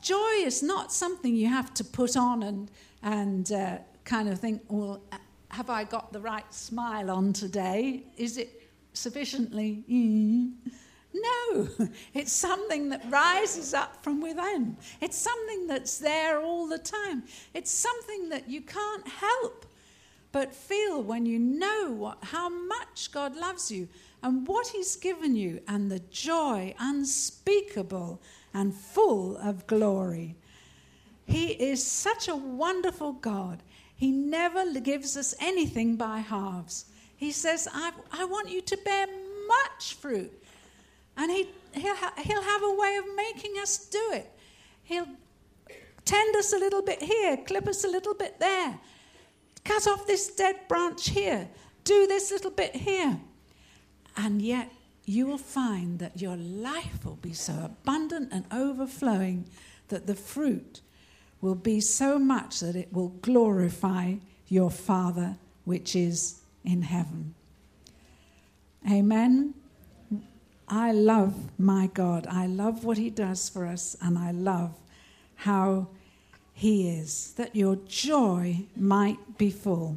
Joy 0.00 0.44
is 0.44 0.62
not 0.62 0.92
something 0.92 1.34
you 1.34 1.48
have 1.48 1.74
to 1.74 1.84
put 1.84 2.16
on 2.16 2.44
and, 2.44 2.70
and 3.02 3.50
uh, 3.50 3.78
kind 4.04 4.28
of 4.28 4.38
think, 4.38 4.62
well, 4.68 5.02
have 5.48 5.68
I 5.68 5.82
got 5.82 6.12
the 6.12 6.20
right 6.20 6.54
smile 6.54 7.10
on 7.10 7.32
today? 7.32 8.04
Is 8.16 8.38
it 8.38 8.70
sufficiently? 8.92 9.82
Mm. 9.90 10.52
No, 11.12 11.68
it's 12.14 12.32
something 12.32 12.88
that 12.90 13.02
rises 13.10 13.74
up 13.74 14.02
from 14.02 14.20
within. 14.20 14.76
It's 15.00 15.16
something 15.16 15.66
that's 15.66 15.98
there 15.98 16.40
all 16.40 16.66
the 16.66 16.78
time. 16.78 17.24
It's 17.54 17.70
something 17.70 18.28
that 18.28 18.48
you 18.48 18.60
can't 18.60 19.06
help 19.06 19.66
but 20.32 20.54
feel 20.54 21.02
when 21.02 21.26
you 21.26 21.38
know 21.38 21.92
what, 21.92 22.18
how 22.22 22.48
much 22.48 23.10
God 23.12 23.36
loves 23.36 23.70
you 23.70 23.88
and 24.22 24.46
what 24.46 24.68
He's 24.68 24.96
given 24.96 25.34
you, 25.34 25.60
and 25.66 25.90
the 25.90 26.00
joy 26.10 26.74
unspeakable 26.78 28.20
and 28.52 28.74
full 28.74 29.36
of 29.38 29.66
glory. 29.66 30.36
He 31.24 31.52
is 31.52 31.84
such 31.84 32.28
a 32.28 32.36
wonderful 32.36 33.12
God. 33.12 33.62
He 33.96 34.10
never 34.10 34.78
gives 34.80 35.16
us 35.16 35.34
anything 35.40 35.96
by 35.96 36.18
halves. 36.18 36.86
He 37.16 37.32
says, 37.32 37.68
I, 37.72 37.92
I 38.12 38.24
want 38.24 38.50
you 38.50 38.60
to 38.60 38.76
bear 38.78 39.06
much 39.46 39.94
fruit. 39.94 40.32
And 41.16 41.30
he, 41.30 41.48
he'll, 41.74 41.96
ha- 41.96 42.14
he'll 42.18 42.42
have 42.42 42.62
a 42.62 42.74
way 42.74 42.96
of 42.96 43.04
making 43.14 43.54
us 43.62 43.78
do 43.86 44.10
it. 44.12 44.30
He'll 44.84 45.08
tend 46.04 46.36
us 46.36 46.52
a 46.52 46.58
little 46.58 46.82
bit 46.82 47.02
here, 47.02 47.36
clip 47.36 47.68
us 47.68 47.84
a 47.84 47.88
little 47.88 48.14
bit 48.14 48.40
there. 48.40 48.78
Cut 49.64 49.86
off 49.86 50.06
this 50.06 50.28
dead 50.34 50.56
branch 50.68 51.10
here. 51.10 51.48
Do 51.84 52.06
this 52.06 52.30
little 52.30 52.50
bit 52.50 52.74
here. 52.74 53.20
And 54.16 54.42
yet, 54.42 54.70
you 55.04 55.26
will 55.26 55.38
find 55.38 55.98
that 55.98 56.20
your 56.20 56.36
life 56.36 57.04
will 57.04 57.16
be 57.16 57.32
so 57.32 57.54
abundant 57.64 58.28
and 58.32 58.44
overflowing 58.52 59.46
that 59.88 60.06
the 60.06 60.14
fruit 60.14 60.80
will 61.40 61.54
be 61.54 61.80
so 61.80 62.18
much 62.18 62.60
that 62.60 62.76
it 62.76 62.92
will 62.92 63.08
glorify 63.08 64.14
your 64.48 64.70
Father 64.70 65.36
which 65.64 65.96
is 65.96 66.40
in 66.64 66.82
heaven. 66.82 67.34
Amen. 68.90 69.54
I 70.70 70.92
love 70.92 71.50
my 71.58 71.88
God. 71.88 72.26
I 72.28 72.46
love 72.46 72.84
what 72.84 72.96
He 72.96 73.10
does 73.10 73.48
for 73.48 73.66
us, 73.66 73.96
and 74.00 74.16
I 74.16 74.30
love 74.30 74.74
how 75.34 75.88
he 76.60 76.90
is, 76.90 77.32
that 77.38 77.56
your 77.56 77.76
joy 77.86 78.66
might 78.76 79.38
be 79.38 79.50
full. 79.50 79.96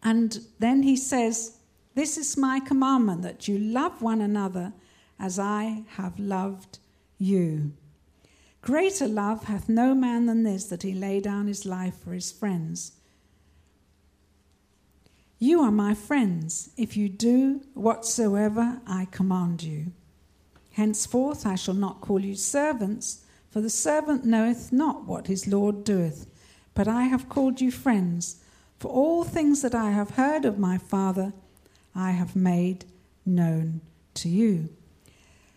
And 0.00 0.38
then 0.60 0.84
he 0.84 0.96
says, 0.96 1.56
This 1.96 2.16
is 2.16 2.36
my 2.36 2.60
commandment 2.60 3.22
that 3.22 3.48
you 3.48 3.58
love 3.58 4.00
one 4.00 4.20
another 4.20 4.72
as 5.18 5.40
I 5.40 5.82
have 5.96 6.16
loved 6.20 6.78
you. 7.18 7.72
Greater 8.62 9.08
love 9.08 9.44
hath 9.44 9.68
no 9.68 9.92
man 9.92 10.26
than 10.26 10.44
this, 10.44 10.64
that 10.66 10.84
he 10.84 10.94
lay 10.94 11.20
down 11.20 11.48
his 11.48 11.66
life 11.66 11.96
for 11.96 12.12
his 12.12 12.30
friends. 12.30 12.92
You 15.40 15.60
are 15.62 15.72
my 15.72 15.94
friends 15.94 16.70
if 16.76 16.96
you 16.96 17.08
do 17.08 17.62
whatsoever 17.74 18.80
I 18.86 19.08
command 19.10 19.64
you. 19.64 19.86
Henceforth 20.74 21.44
I 21.44 21.56
shall 21.56 21.74
not 21.74 22.00
call 22.00 22.20
you 22.20 22.36
servants, 22.36 23.24
for 23.50 23.60
the 23.60 23.68
servant 23.68 24.24
knoweth 24.24 24.72
not 24.72 25.06
what 25.06 25.26
his 25.26 25.48
Lord 25.48 25.82
doeth. 25.82 26.28
But 26.74 26.86
I 26.86 27.02
have 27.02 27.28
called 27.28 27.60
you 27.60 27.72
friends, 27.72 28.36
for 28.78 28.92
all 28.92 29.24
things 29.24 29.62
that 29.62 29.74
I 29.74 29.90
have 29.90 30.10
heard 30.10 30.44
of 30.44 30.60
my 30.60 30.78
Father 30.78 31.32
I 31.96 32.12
have 32.12 32.36
made 32.36 32.84
known 33.26 33.80
to 34.14 34.28
you. 34.28 34.68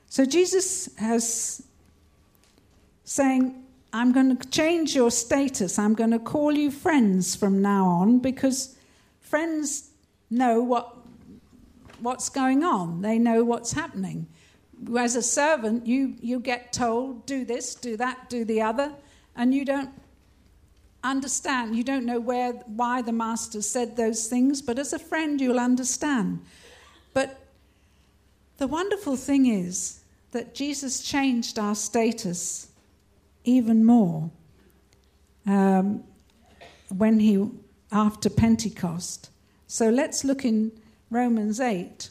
So 0.10 0.26
Jesus 0.26 0.89
has 0.98 1.62
saying, 3.06 3.63
I'm 3.94 4.12
going 4.12 4.36
to 4.36 4.50
change 4.50 4.94
your 4.94 5.10
status. 5.10 5.80
I'm 5.80 5.94
going 5.94 6.12
to 6.12 6.20
call 6.20 6.52
you 6.52 6.70
friends 6.70 7.36
from 7.36 7.62
now 7.62 7.86
on 7.86 8.20
because 8.20 8.76
friends 9.22 9.91
know 10.30 10.62
what, 10.62 10.98
what's 12.00 12.28
going 12.28 12.63
on, 12.63 13.02
they 13.02 13.18
know 13.18 13.46
what's 13.46 13.72
happening. 13.72 14.28
As 14.98 15.15
a 15.15 15.22
servant, 15.22 15.88
you, 15.88 16.15
you 16.20 16.41
get 16.41 16.74
told, 16.74 17.26
do 17.26 17.46
this, 17.46 17.76
do 17.76 17.96
that, 17.96 18.30
do 18.30 18.44
the 18.44 18.62
other, 18.62 18.91
and 19.36 19.54
you 19.54 19.63
don't 19.63 19.91
understand. 21.02 21.76
You 21.76 21.84
don't 21.84 22.06
know 22.06 22.20
where, 22.20 22.52
why 22.52 23.02
the 23.02 23.13
master 23.13 23.62
said 23.62 23.96
those 23.96 24.28
things, 24.28 24.62
but 24.62 24.78
as 24.78 24.91
a 24.91 25.00
friend, 25.00 25.39
you'll 25.39 25.60
understand. 25.60 26.41
But 27.13 27.39
the 28.58 28.68
wonderful 28.68 29.15
thing 29.15 29.46
is 29.46 30.02
that 30.32 30.54
Jesus 30.54 31.02
changed 31.02 31.58
our 31.58 31.76
status 31.76 32.68
even 33.45 33.86
more 33.86 34.29
um, 35.45 36.03
when 36.89 37.19
he 37.19 37.49
after 37.91 38.29
Pentecost. 38.29 39.29
So 39.67 39.89
let's 39.89 40.23
look 40.23 40.43
in 40.43 40.71
Romans 41.10 41.60
8. 41.60 42.10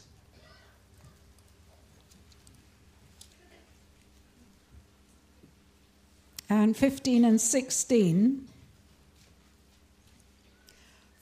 And 6.49 6.77
15 6.77 7.25
and 7.25 7.41
16. 7.41 8.49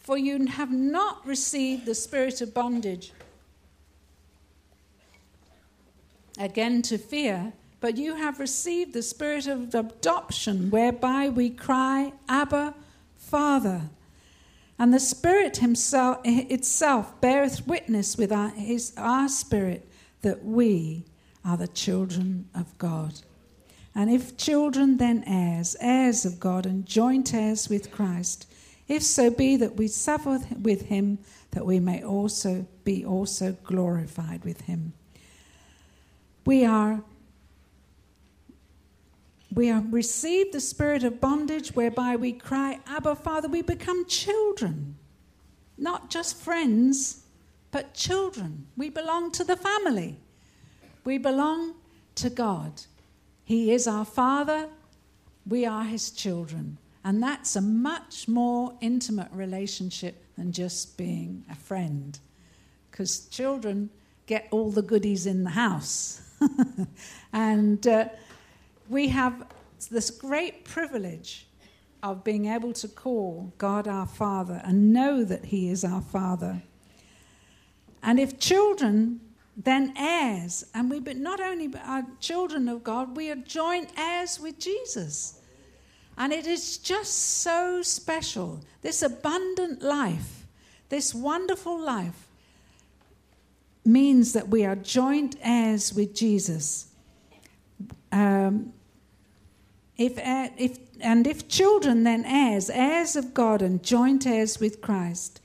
For 0.01 0.19
you 0.19 0.47
have 0.47 0.71
not 0.71 1.25
received 1.27 1.87
the 1.87 1.95
spirit 1.95 2.41
of 2.41 2.53
bondage 2.53 3.13
again 6.39 6.83
to 6.83 6.99
fear, 6.99 7.53
but 7.83 7.99
you 7.99 8.15
have 8.15 8.39
received 8.39 8.95
the 8.95 9.03
spirit 9.03 9.49
of 9.49 9.75
adoption, 9.75 10.71
whereby 10.71 11.29
we 11.29 11.51
cry, 11.51 12.13
Abba, 12.29 12.75
Father. 13.17 13.83
And 14.79 14.95
the 14.95 15.01
Spirit 15.01 15.57
himself, 15.57 16.21
itself 16.25 17.21
beareth 17.21 17.67
witness 17.67 18.17
with 18.17 18.31
our, 18.31 18.51
his, 18.51 18.93
our 18.97 19.29
spirit 19.29 19.89
that 20.23 20.45
we 20.45 21.05
are 21.45 21.57
the 21.57 21.67
children 21.67 22.49
of 22.55 22.79
God. 22.79 23.21
And 23.97 24.09
if 24.09 24.37
children, 24.37 24.99
then 24.99 25.25
heirs, 25.27 25.75
heirs 25.81 26.25
of 26.25 26.39
God, 26.39 26.67
and 26.67 26.87
joint 26.87 27.35
heirs 27.35 27.69
with 27.69 27.91
Christ, 27.91 28.47
if 28.87 29.03
so 29.03 29.29
be 29.29 29.57
that 29.57 29.75
we 29.75 29.89
suffer 29.89 30.39
with 30.57 30.83
him, 30.83 31.19
that 31.51 31.67
we 31.67 31.81
may 31.81 32.01
also 32.05 32.65
be 32.85 33.05
also 33.05 33.57
glorified 33.65 34.45
with 34.45 34.63
him. 34.63 34.93
We 36.45 36.65
are 36.65 37.03
we 39.55 39.67
have 39.67 39.93
received 39.93 40.53
the 40.53 40.61
spirit 40.61 41.05
of 41.05 41.21
bondage 41.21 41.75
whereby 41.75 42.17
we 42.17 42.33
cry, 42.33 42.81
Abba, 42.87 43.17
Father, 43.17 43.49
we 43.49 43.61
become 43.61 44.07
children. 44.07 44.97
Not 45.77 46.09
just 46.11 46.37
friends, 46.37 47.25
but 47.71 47.93
children. 47.93 48.67
We 48.77 48.89
belong 48.89 49.31
to 49.33 49.45
the 49.45 49.57
family. 49.57 50.17
We 51.05 51.19
belong 51.19 51.75
to 52.17 52.31
God. 52.31 52.83
He 53.45 53.73
is 53.73 53.87
our 53.87 54.05
Father, 54.05 54.69
we 55.47 55.67
are 55.67 55.85
His 55.85 56.11
children. 56.11 56.79
And 57.05 57.23
that's 57.23 57.57
a 57.57 57.61
much 57.61 58.29
more 58.29 58.75
intimate 58.81 59.29
relationship 59.33 60.25
than 60.37 60.53
just 60.53 60.97
being 60.97 61.45
a 61.51 61.55
friend. 61.55 62.19
Because 62.91 63.27
children 63.27 63.91
get 64.27 64.49
all 64.51 64.71
the 64.71 64.83
goodies 64.83 65.27
in 65.27 65.45
the 65.45 65.51
house. 65.51 66.23
and 67.33 67.87
uh, 67.87 68.07
we 68.89 69.09
have 69.09 69.47
this 69.91 70.11
great 70.11 70.65
privilege 70.65 71.47
of 72.03 72.25
being 72.25 72.47
able 72.47 72.73
to 72.73 72.89
call 72.89 73.53
God 73.59 73.87
our 73.87 74.07
Father 74.07 74.61
and 74.65 74.93
know 74.93 75.25
that 75.25 75.47
He 75.47 75.69
is 75.69 75.85
our 75.85 76.01
Father. 76.01 76.63
And 78.03 78.19
if 78.19 78.39
children, 78.39 79.21
then 79.57 79.95
heirs, 79.97 80.65
and 80.75 80.91
we 80.91 80.99
but 80.99 81.17
not 81.17 81.41
only 81.41 81.71
are 81.85 82.05
children 82.21 82.69
of 82.69 82.83
God, 82.83 83.17
we 83.17 83.31
are 83.31 83.37
joint 83.37 83.91
heirs 83.97 84.41
with 84.41 84.59
Jesus. 84.59 85.41
And 86.19 86.33
it 86.33 86.47
is 86.47 86.79
just 86.79 87.15
so 87.43 87.83
special. 87.83 88.61
This 88.83 89.03
abundant 89.03 89.83
life, 89.83 90.47
this 90.89 91.15
wonderful 91.15 91.81
life, 91.81 92.29
means 93.85 94.33
that 94.33 94.49
we 94.49 94.65
are 94.65 94.77
joint 94.77 95.37
heirs 95.43 95.93
with 95.93 96.15
Jesus. 96.15 96.92
Um, 98.13 98.73
if, 99.97 100.13
if, 100.17 100.79
and 101.01 101.27
if 101.27 101.49
children, 101.49 102.05
then 102.05 102.25
heirs, 102.25 102.71
heirs 102.71 103.17
of 103.17 103.35
God 103.35 103.63
and 103.63 103.83
joint 103.83 104.27
heirs 104.27 104.61
with 104.61 104.81
Christ. 104.81 105.41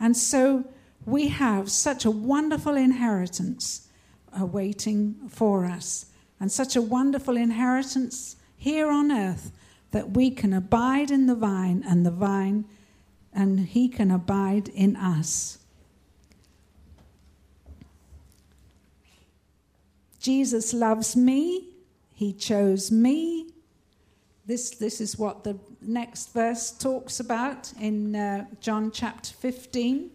And 0.00 0.16
so 0.16 0.64
we 1.06 1.28
have 1.28 1.70
such 1.70 2.04
a 2.04 2.10
wonderful 2.10 2.74
inheritance 2.74 3.88
awaiting 4.36 5.28
for 5.28 5.66
us, 5.66 6.06
and 6.40 6.50
such 6.50 6.74
a 6.74 6.82
wonderful 6.82 7.36
inheritance 7.36 8.36
here 8.56 8.90
on 8.90 9.12
earth 9.12 9.52
that 9.90 10.12
we 10.12 10.30
can 10.30 10.52
abide 10.52 11.10
in 11.10 11.26
the 11.26 11.34
vine 11.34 11.84
and 11.86 12.04
the 12.04 12.10
vine 12.10 12.64
and 13.32 13.60
he 13.60 13.88
can 13.88 14.10
abide 14.10 14.68
in 14.68 14.96
us. 14.96 15.58
Jesus 20.20 20.72
loves 20.72 21.16
me. 21.16 21.71
He 22.22 22.32
chose 22.32 22.92
me. 22.92 23.48
This, 24.46 24.70
this 24.70 25.00
is 25.00 25.18
what 25.18 25.42
the 25.42 25.58
next 25.80 26.32
verse 26.32 26.70
talks 26.70 27.18
about 27.18 27.72
in 27.80 28.14
uh, 28.14 28.44
John 28.60 28.92
chapter 28.92 29.34
15. 29.34 30.08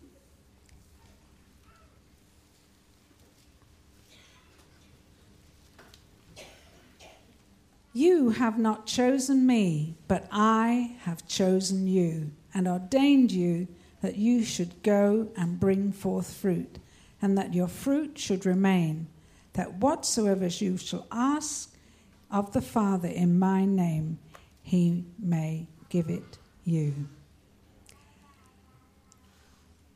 You 7.91 8.30
have 8.30 8.58
not 8.58 8.88
chosen 8.88 9.46
me, 9.46 9.98
but 10.08 10.30
I 10.32 10.96
have 11.02 11.28
chosen 11.28 11.88
you 11.88 12.32
and 12.54 12.70
ordained 12.70 13.34
you 13.34 13.67
that 14.00 14.15
you 14.15 14.46
should 14.46 14.82
go 14.82 15.28
and 15.36 15.60
bring 15.60 15.91
forth 15.91 16.34
fruit, 16.34 16.80
and 17.22 17.38
that 17.38 17.54
your 17.54 17.67
fruit 17.67 18.17
should 18.17 18.46
remain, 18.46 19.08
that 19.52 19.74
whatsoever 19.80 20.48
you 20.48 20.78
shall 20.78 21.06
ask 21.12 21.74
of 22.29 22.53
the 22.53 22.61
Father 22.61 23.07
in 23.07 23.39
my 23.39 23.65
name, 23.65 24.19
he 24.61 25.05
may 25.17 25.67
give 25.89 26.09
it 26.09 26.37
you. 26.65 26.93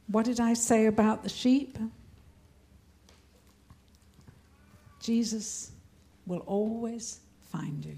What 0.07 0.25
did 0.25 0.39
I 0.39 0.53
say 0.53 0.85
about 0.87 1.23
the 1.23 1.29
sheep? 1.29 1.77
Jesus 5.01 5.71
will 6.25 6.43
always 6.45 7.19
find 7.51 7.83
you. 7.83 7.97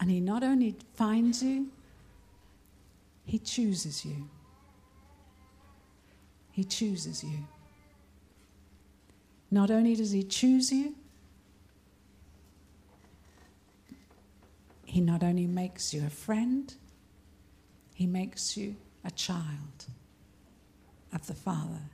And 0.00 0.10
He 0.10 0.20
not 0.20 0.42
only 0.42 0.76
finds 0.94 1.42
you, 1.42 1.68
He 3.24 3.38
chooses 3.38 4.04
you. 4.04 4.28
He 6.50 6.64
chooses 6.64 7.22
you. 7.22 7.38
Not 9.50 9.70
only 9.70 9.94
does 9.94 10.10
He 10.10 10.22
choose 10.22 10.72
you, 10.72 10.94
He 14.94 15.00
not 15.00 15.24
only 15.24 15.48
makes 15.48 15.92
you 15.92 16.06
a 16.06 16.08
friend, 16.08 16.72
He 17.94 18.06
makes 18.06 18.56
you 18.56 18.76
a 19.04 19.10
child 19.10 19.86
of 21.12 21.26
the 21.26 21.34
Father, 21.34 21.90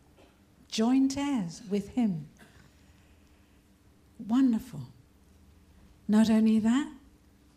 joint 0.68 1.16
heirs 1.16 1.62
with 1.70 1.94
Him. 1.94 2.28
Wonderful. 4.28 4.82
Not 6.08 6.28
only 6.28 6.58
that, 6.58 6.92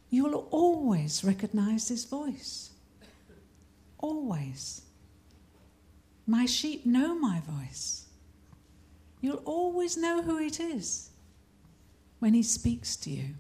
you'll 0.09 0.47
always 0.49 1.25
recognize 1.25 1.89
his 1.89 2.05
voice. 2.05 2.69
Always. 3.99 4.83
My 6.25 6.45
sheep 6.45 6.85
know 6.85 7.15
my 7.15 7.41
voice. 7.41 8.05
You'll 9.19 9.43
always 9.43 9.97
know 9.97 10.21
who 10.21 10.37
it 10.37 10.61
is 10.61 11.09
when 12.19 12.33
he 12.33 12.43
speaks 12.43 12.95
to 12.95 13.09
you. 13.09 13.35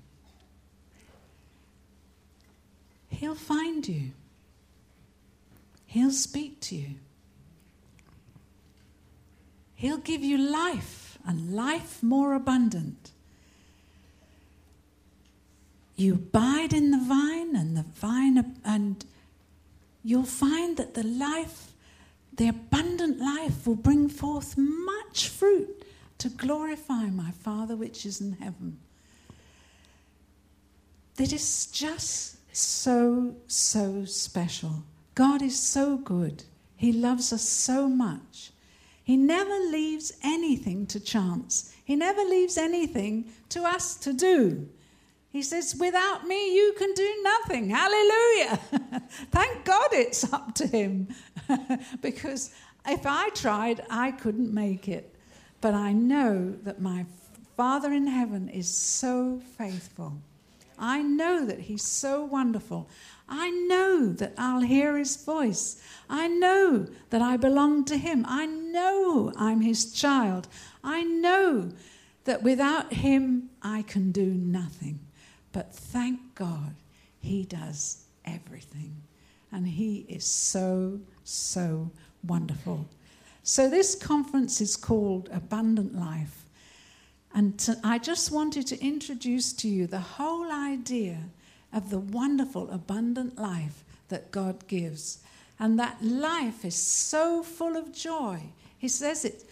He'll 3.23 3.35
find 3.35 3.87
you. 3.87 4.11
He'll 5.85 6.11
speak 6.11 6.59
to 6.59 6.75
you. 6.75 6.95
He'll 9.75 9.99
give 9.99 10.21
you 10.21 10.37
life 10.37 11.17
and 11.25 11.55
life 11.55 12.03
more 12.03 12.33
abundant. 12.33 13.11
You 15.95 16.15
abide 16.15 16.73
in 16.73 16.91
the 16.91 16.97
vine, 16.97 17.55
and 17.55 17.77
the 17.77 17.85
vine, 17.95 18.57
and 18.65 19.05
you'll 20.03 20.23
find 20.25 20.75
that 20.75 20.93
the 20.93 21.03
life, 21.03 21.71
the 22.35 22.49
abundant 22.49 23.19
life, 23.19 23.65
will 23.65 23.75
bring 23.75 24.09
forth 24.09 24.57
much 24.57 25.29
fruit 25.29 25.85
to 26.17 26.27
glorify 26.27 27.05
my 27.05 27.31
Father 27.31 27.77
which 27.77 28.05
is 28.05 28.19
in 28.19 28.33
heaven. 28.33 28.79
That 31.15 31.31
is 31.31 31.67
just 31.67 32.33
so, 32.53 33.35
so 33.47 34.05
special. 34.05 34.83
God 35.15 35.41
is 35.41 35.59
so 35.59 35.97
good. 35.97 36.43
He 36.75 36.91
loves 36.91 37.31
us 37.33 37.43
so 37.43 37.87
much. 37.87 38.51
He 39.03 39.17
never 39.17 39.57
leaves 39.71 40.13
anything 40.23 40.85
to 40.87 40.99
chance. 40.99 41.75
He 41.83 41.95
never 41.95 42.21
leaves 42.21 42.57
anything 42.57 43.25
to 43.49 43.63
us 43.63 43.95
to 43.97 44.13
do. 44.13 44.69
He 45.29 45.41
says, 45.41 45.75
Without 45.75 46.27
me, 46.27 46.55
you 46.55 46.73
can 46.77 46.93
do 46.93 47.21
nothing. 47.23 47.69
Hallelujah. 47.69 48.59
Thank 49.31 49.65
God 49.65 49.87
it's 49.91 50.31
up 50.31 50.53
to 50.55 50.67
Him 50.67 51.07
because 52.01 52.51
if 52.87 53.05
I 53.05 53.29
tried, 53.29 53.83
I 53.89 54.11
couldn't 54.11 54.53
make 54.53 54.87
it. 54.87 55.15
But 55.59 55.73
I 55.73 55.91
know 55.91 56.51
that 56.63 56.81
my 56.81 57.05
Father 57.57 57.91
in 57.91 58.07
heaven 58.07 58.49
is 58.49 58.73
so 58.73 59.41
faithful. 59.57 60.13
I 60.83 61.01
know 61.01 61.45
that 61.45 61.61
He's 61.61 61.85
so 61.85 62.25
wonderful. 62.25 62.89
I 63.29 63.49
know 63.51 64.11
that 64.11 64.33
I'll 64.37 64.59
hear 64.59 64.97
His 64.97 65.15
voice. 65.15 65.81
I 66.09 66.27
know 66.27 66.87
that 67.09 67.21
I 67.21 67.37
belong 67.37 67.85
to 67.85 67.97
Him. 67.97 68.25
I 68.27 68.45
know 68.47 69.31
I'm 69.37 69.61
His 69.61 69.93
child. 69.93 70.49
I 70.83 71.03
know 71.03 71.71
that 72.25 72.43
without 72.43 72.91
Him 72.91 73.49
I 73.61 73.83
can 73.83 74.11
do 74.11 74.25
nothing. 74.25 74.99
But 75.53 75.73
thank 75.73 76.19
God 76.35 76.75
He 77.17 77.45
does 77.45 78.03
everything. 78.25 78.93
And 79.53 79.65
He 79.65 80.05
is 80.09 80.25
so, 80.25 80.99
so 81.23 81.91
wonderful. 82.27 82.89
So, 83.41 83.69
this 83.69 83.95
conference 83.95 84.59
is 84.59 84.75
called 84.75 85.29
Abundant 85.31 85.95
Life. 85.95 86.42
And 87.33 87.57
to, 87.59 87.77
I 87.83 87.97
just 87.97 88.31
wanted 88.31 88.67
to 88.67 88.83
introduce 88.83 89.53
to 89.53 89.67
you 89.67 89.87
the 89.87 89.99
whole 89.99 90.51
idea 90.51 91.17
of 91.71 91.89
the 91.89 91.99
wonderful, 91.99 92.69
abundant 92.69 93.37
life 93.37 93.83
that 94.09 94.31
God 94.31 94.67
gives. 94.67 95.19
And 95.59 95.79
that 95.79 96.03
life 96.03 96.63
is 96.63 96.75
so 96.75 97.41
full 97.41 97.75
of 97.75 97.91
joy. 97.93 98.41
He 98.77 98.87
says 98.87 99.25
it. 99.25 99.45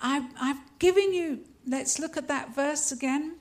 I've, 0.00 0.24
I've 0.40 0.60
given 0.78 1.12
you, 1.12 1.40
let's 1.66 1.98
look 1.98 2.16
at 2.16 2.28
that 2.28 2.54
verse 2.54 2.90
again. 2.90 3.36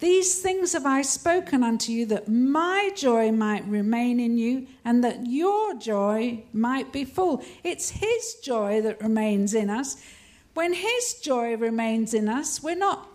These 0.00 0.42
things 0.42 0.72
have 0.72 0.84
I 0.84 1.02
spoken 1.02 1.62
unto 1.62 1.92
you, 1.92 2.06
that 2.06 2.26
my 2.26 2.90
joy 2.96 3.30
might 3.30 3.64
remain 3.66 4.18
in 4.18 4.36
you, 4.36 4.66
and 4.84 5.04
that 5.04 5.28
your 5.28 5.74
joy 5.74 6.42
might 6.52 6.92
be 6.92 7.04
full. 7.04 7.44
It's 7.62 7.90
His 7.90 8.34
joy 8.42 8.80
that 8.80 9.00
remains 9.00 9.54
in 9.54 9.70
us. 9.70 10.02
When 10.54 10.74
His 10.74 11.14
joy 11.14 11.56
remains 11.56 12.14
in 12.14 12.28
us, 12.28 12.62
we're 12.62 12.74
not 12.74 13.08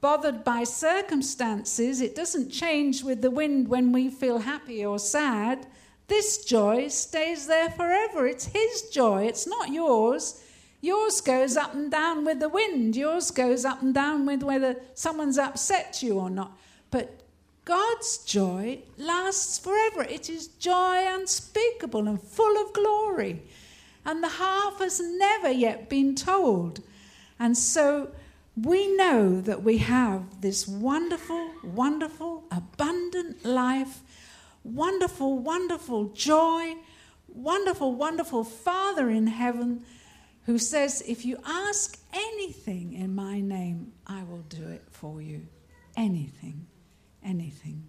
bothered 0.00 0.42
by 0.42 0.64
circumstances. 0.64 2.00
It 2.00 2.14
doesn't 2.14 2.50
change 2.50 3.02
with 3.04 3.22
the 3.22 3.30
wind 3.30 3.68
when 3.68 3.92
we 3.92 4.08
feel 4.08 4.38
happy 4.38 4.84
or 4.84 4.98
sad. 4.98 5.66
This 6.08 6.44
joy 6.44 6.88
stays 6.88 7.46
there 7.46 7.70
forever. 7.70 8.26
It's 8.26 8.46
His 8.46 8.82
joy, 8.90 9.24
it's 9.24 9.46
not 9.46 9.70
yours. 9.70 10.42
Yours 10.80 11.20
goes 11.20 11.56
up 11.56 11.74
and 11.74 11.92
down 11.92 12.24
with 12.24 12.40
the 12.40 12.48
wind. 12.48 12.96
Yours 12.96 13.30
goes 13.30 13.64
up 13.64 13.82
and 13.82 13.94
down 13.94 14.26
with 14.26 14.42
whether 14.42 14.76
someone's 14.94 15.38
upset 15.38 16.02
you 16.02 16.18
or 16.18 16.28
not. 16.28 16.58
But 16.90 17.20
God's 17.64 18.18
joy 18.18 18.80
lasts 18.98 19.58
forever. 19.58 20.02
It 20.02 20.28
is 20.28 20.48
joy 20.48 21.04
unspeakable 21.06 22.08
and 22.08 22.20
full 22.20 22.60
of 22.60 22.72
glory. 22.72 23.42
And 24.04 24.22
the 24.22 24.28
half 24.28 24.78
has 24.78 25.00
never 25.00 25.50
yet 25.50 25.88
been 25.88 26.14
told. 26.14 26.80
And 27.38 27.56
so 27.56 28.10
we 28.56 28.94
know 28.96 29.40
that 29.40 29.62
we 29.62 29.78
have 29.78 30.40
this 30.40 30.66
wonderful, 30.66 31.50
wonderful, 31.62 32.44
abundant 32.50 33.44
life, 33.44 34.00
wonderful, 34.64 35.38
wonderful 35.38 36.06
joy, 36.06 36.74
wonderful, 37.28 37.94
wonderful 37.94 38.44
Father 38.44 39.08
in 39.08 39.28
heaven 39.28 39.84
who 40.46 40.58
says, 40.58 41.02
If 41.06 41.24
you 41.24 41.38
ask 41.46 41.98
anything 42.12 42.92
in 42.94 43.14
my 43.14 43.40
name, 43.40 43.92
I 44.06 44.22
will 44.24 44.44
do 44.48 44.68
it 44.68 44.82
for 44.90 45.22
you. 45.22 45.46
Anything, 45.96 46.66
anything. 47.24 47.84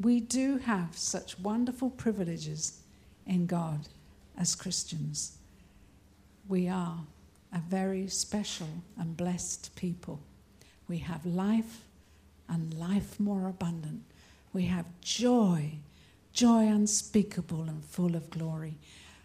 We 0.00 0.20
do 0.20 0.58
have 0.58 0.96
such 0.96 1.38
wonderful 1.38 1.90
privileges 1.90 2.80
in 3.26 3.46
God 3.46 3.88
as 4.38 4.54
Christians. 4.54 5.36
We 6.48 6.68
are 6.68 7.00
a 7.52 7.58
very 7.58 8.08
special 8.08 8.68
and 8.98 9.16
blessed 9.16 9.74
people. 9.76 10.20
We 10.88 10.98
have 10.98 11.24
life 11.26 11.82
and 12.48 12.74
life 12.74 13.18
more 13.18 13.48
abundant. 13.48 14.02
We 14.52 14.66
have 14.66 14.86
joy, 15.00 15.72
joy 16.32 16.66
unspeakable 16.66 17.62
and 17.62 17.84
full 17.84 18.14
of 18.14 18.30
glory. 18.30 18.78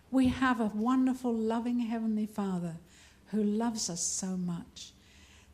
We 0.10 0.28
have 0.30 0.60
a 0.60 0.72
wonderful, 0.74 1.34
loving 1.34 1.80
Heavenly 1.80 2.26
Father 2.26 2.76
who 3.28 3.44
loves 3.44 3.90
us 3.90 4.02
so 4.02 4.36
much. 4.38 4.92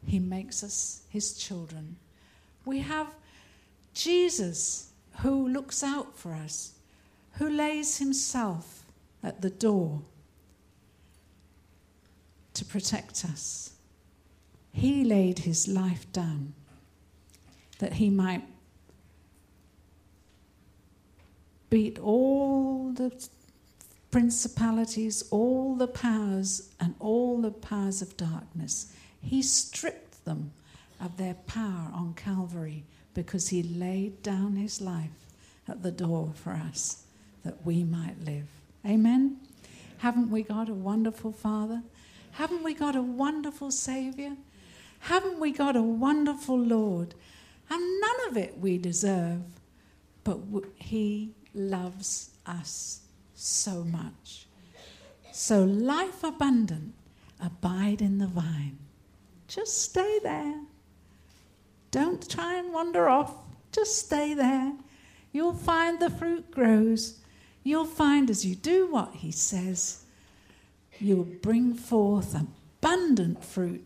He 0.05 0.19
makes 0.19 0.63
us 0.63 1.01
His 1.09 1.33
children. 1.33 1.97
We 2.65 2.79
have 2.79 3.07
Jesus 3.93 4.91
who 5.19 5.47
looks 5.47 5.83
out 5.83 6.17
for 6.17 6.33
us, 6.33 6.73
who 7.33 7.49
lays 7.49 7.97
Himself 7.97 8.83
at 9.23 9.41
the 9.41 9.49
door 9.49 10.01
to 12.53 12.65
protect 12.65 13.25
us. 13.25 13.73
He 14.71 15.03
laid 15.03 15.39
His 15.39 15.67
life 15.67 16.11
down 16.11 16.53
that 17.79 17.93
He 17.93 18.09
might 18.09 18.43
beat 21.69 21.99
all 21.99 22.91
the 22.91 23.11
principalities, 24.11 25.23
all 25.31 25.75
the 25.75 25.87
powers, 25.87 26.69
and 26.79 26.95
all 26.99 27.41
the 27.41 27.51
powers 27.51 28.01
of 28.01 28.17
darkness. 28.17 28.93
He 29.21 29.41
stripped 29.41 30.23
them 30.25 30.51
of 30.99 31.17
their 31.17 31.33
power 31.33 31.91
on 31.93 32.13
Calvary 32.15 32.83
because 33.13 33.49
he 33.49 33.63
laid 33.63 34.21
down 34.21 34.55
his 34.55 34.81
life 34.81 35.25
at 35.67 35.83
the 35.83 35.91
door 35.91 36.31
for 36.35 36.53
us 36.53 37.03
that 37.43 37.65
we 37.65 37.83
might 37.83 38.23
live. 38.23 38.47
Amen? 38.85 39.37
Haven't 39.99 40.29
we 40.29 40.43
got 40.43 40.69
a 40.69 40.73
wonderful 40.73 41.31
Father? 41.31 41.81
Haven't 42.33 42.63
we 42.63 42.73
got 42.73 42.95
a 42.95 43.01
wonderful 43.01 43.71
Savior? 43.71 44.33
Haven't 44.99 45.39
we 45.39 45.51
got 45.51 45.75
a 45.75 45.81
wonderful 45.81 46.59
Lord? 46.59 47.15
And 47.69 48.01
none 48.01 48.29
of 48.29 48.37
it 48.37 48.59
we 48.59 48.77
deserve, 48.77 49.41
but 50.23 50.39
He 50.75 51.31
loves 51.53 52.31
us 52.45 53.01
so 53.33 53.83
much. 53.83 54.47
So, 55.31 55.63
life 55.63 56.23
abundant, 56.23 56.93
abide 57.39 58.01
in 58.01 58.17
the 58.17 58.27
vine. 58.27 58.77
Just 59.47 59.81
stay 59.81 60.19
there. 60.23 60.61
Don't 61.91 62.27
try 62.29 62.55
and 62.55 62.73
wander 62.73 63.07
off. 63.07 63.33
Just 63.71 63.97
stay 63.97 64.33
there. 64.33 64.73
You'll 65.31 65.53
find 65.53 65.99
the 65.99 66.09
fruit 66.09 66.51
grows. 66.51 67.19
You'll 67.67 67.83
find 67.83 68.29
as 68.29 68.45
you 68.45 68.55
do 68.55 68.87
what 68.89 69.15
he 69.15 69.29
says, 69.29 70.05
you'll 70.99 71.25
bring 71.25 71.73
forth 71.73 72.33
abundant 72.33 73.43
fruit 73.43 73.85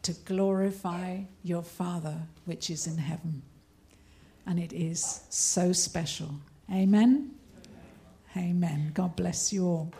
to 0.00 0.14
glorify 0.24 1.24
your 1.42 1.62
Father 1.62 2.16
which 2.46 2.70
is 2.70 2.86
in 2.86 2.96
heaven. 2.96 3.42
And 4.46 4.58
it 4.58 4.72
is 4.72 5.24
so 5.28 5.74
special. 5.74 6.36
Amen. 6.72 7.32
Amen. 8.34 8.92
God 8.94 9.14
bless 9.14 9.52
you 9.52 9.66
all. 9.66 9.92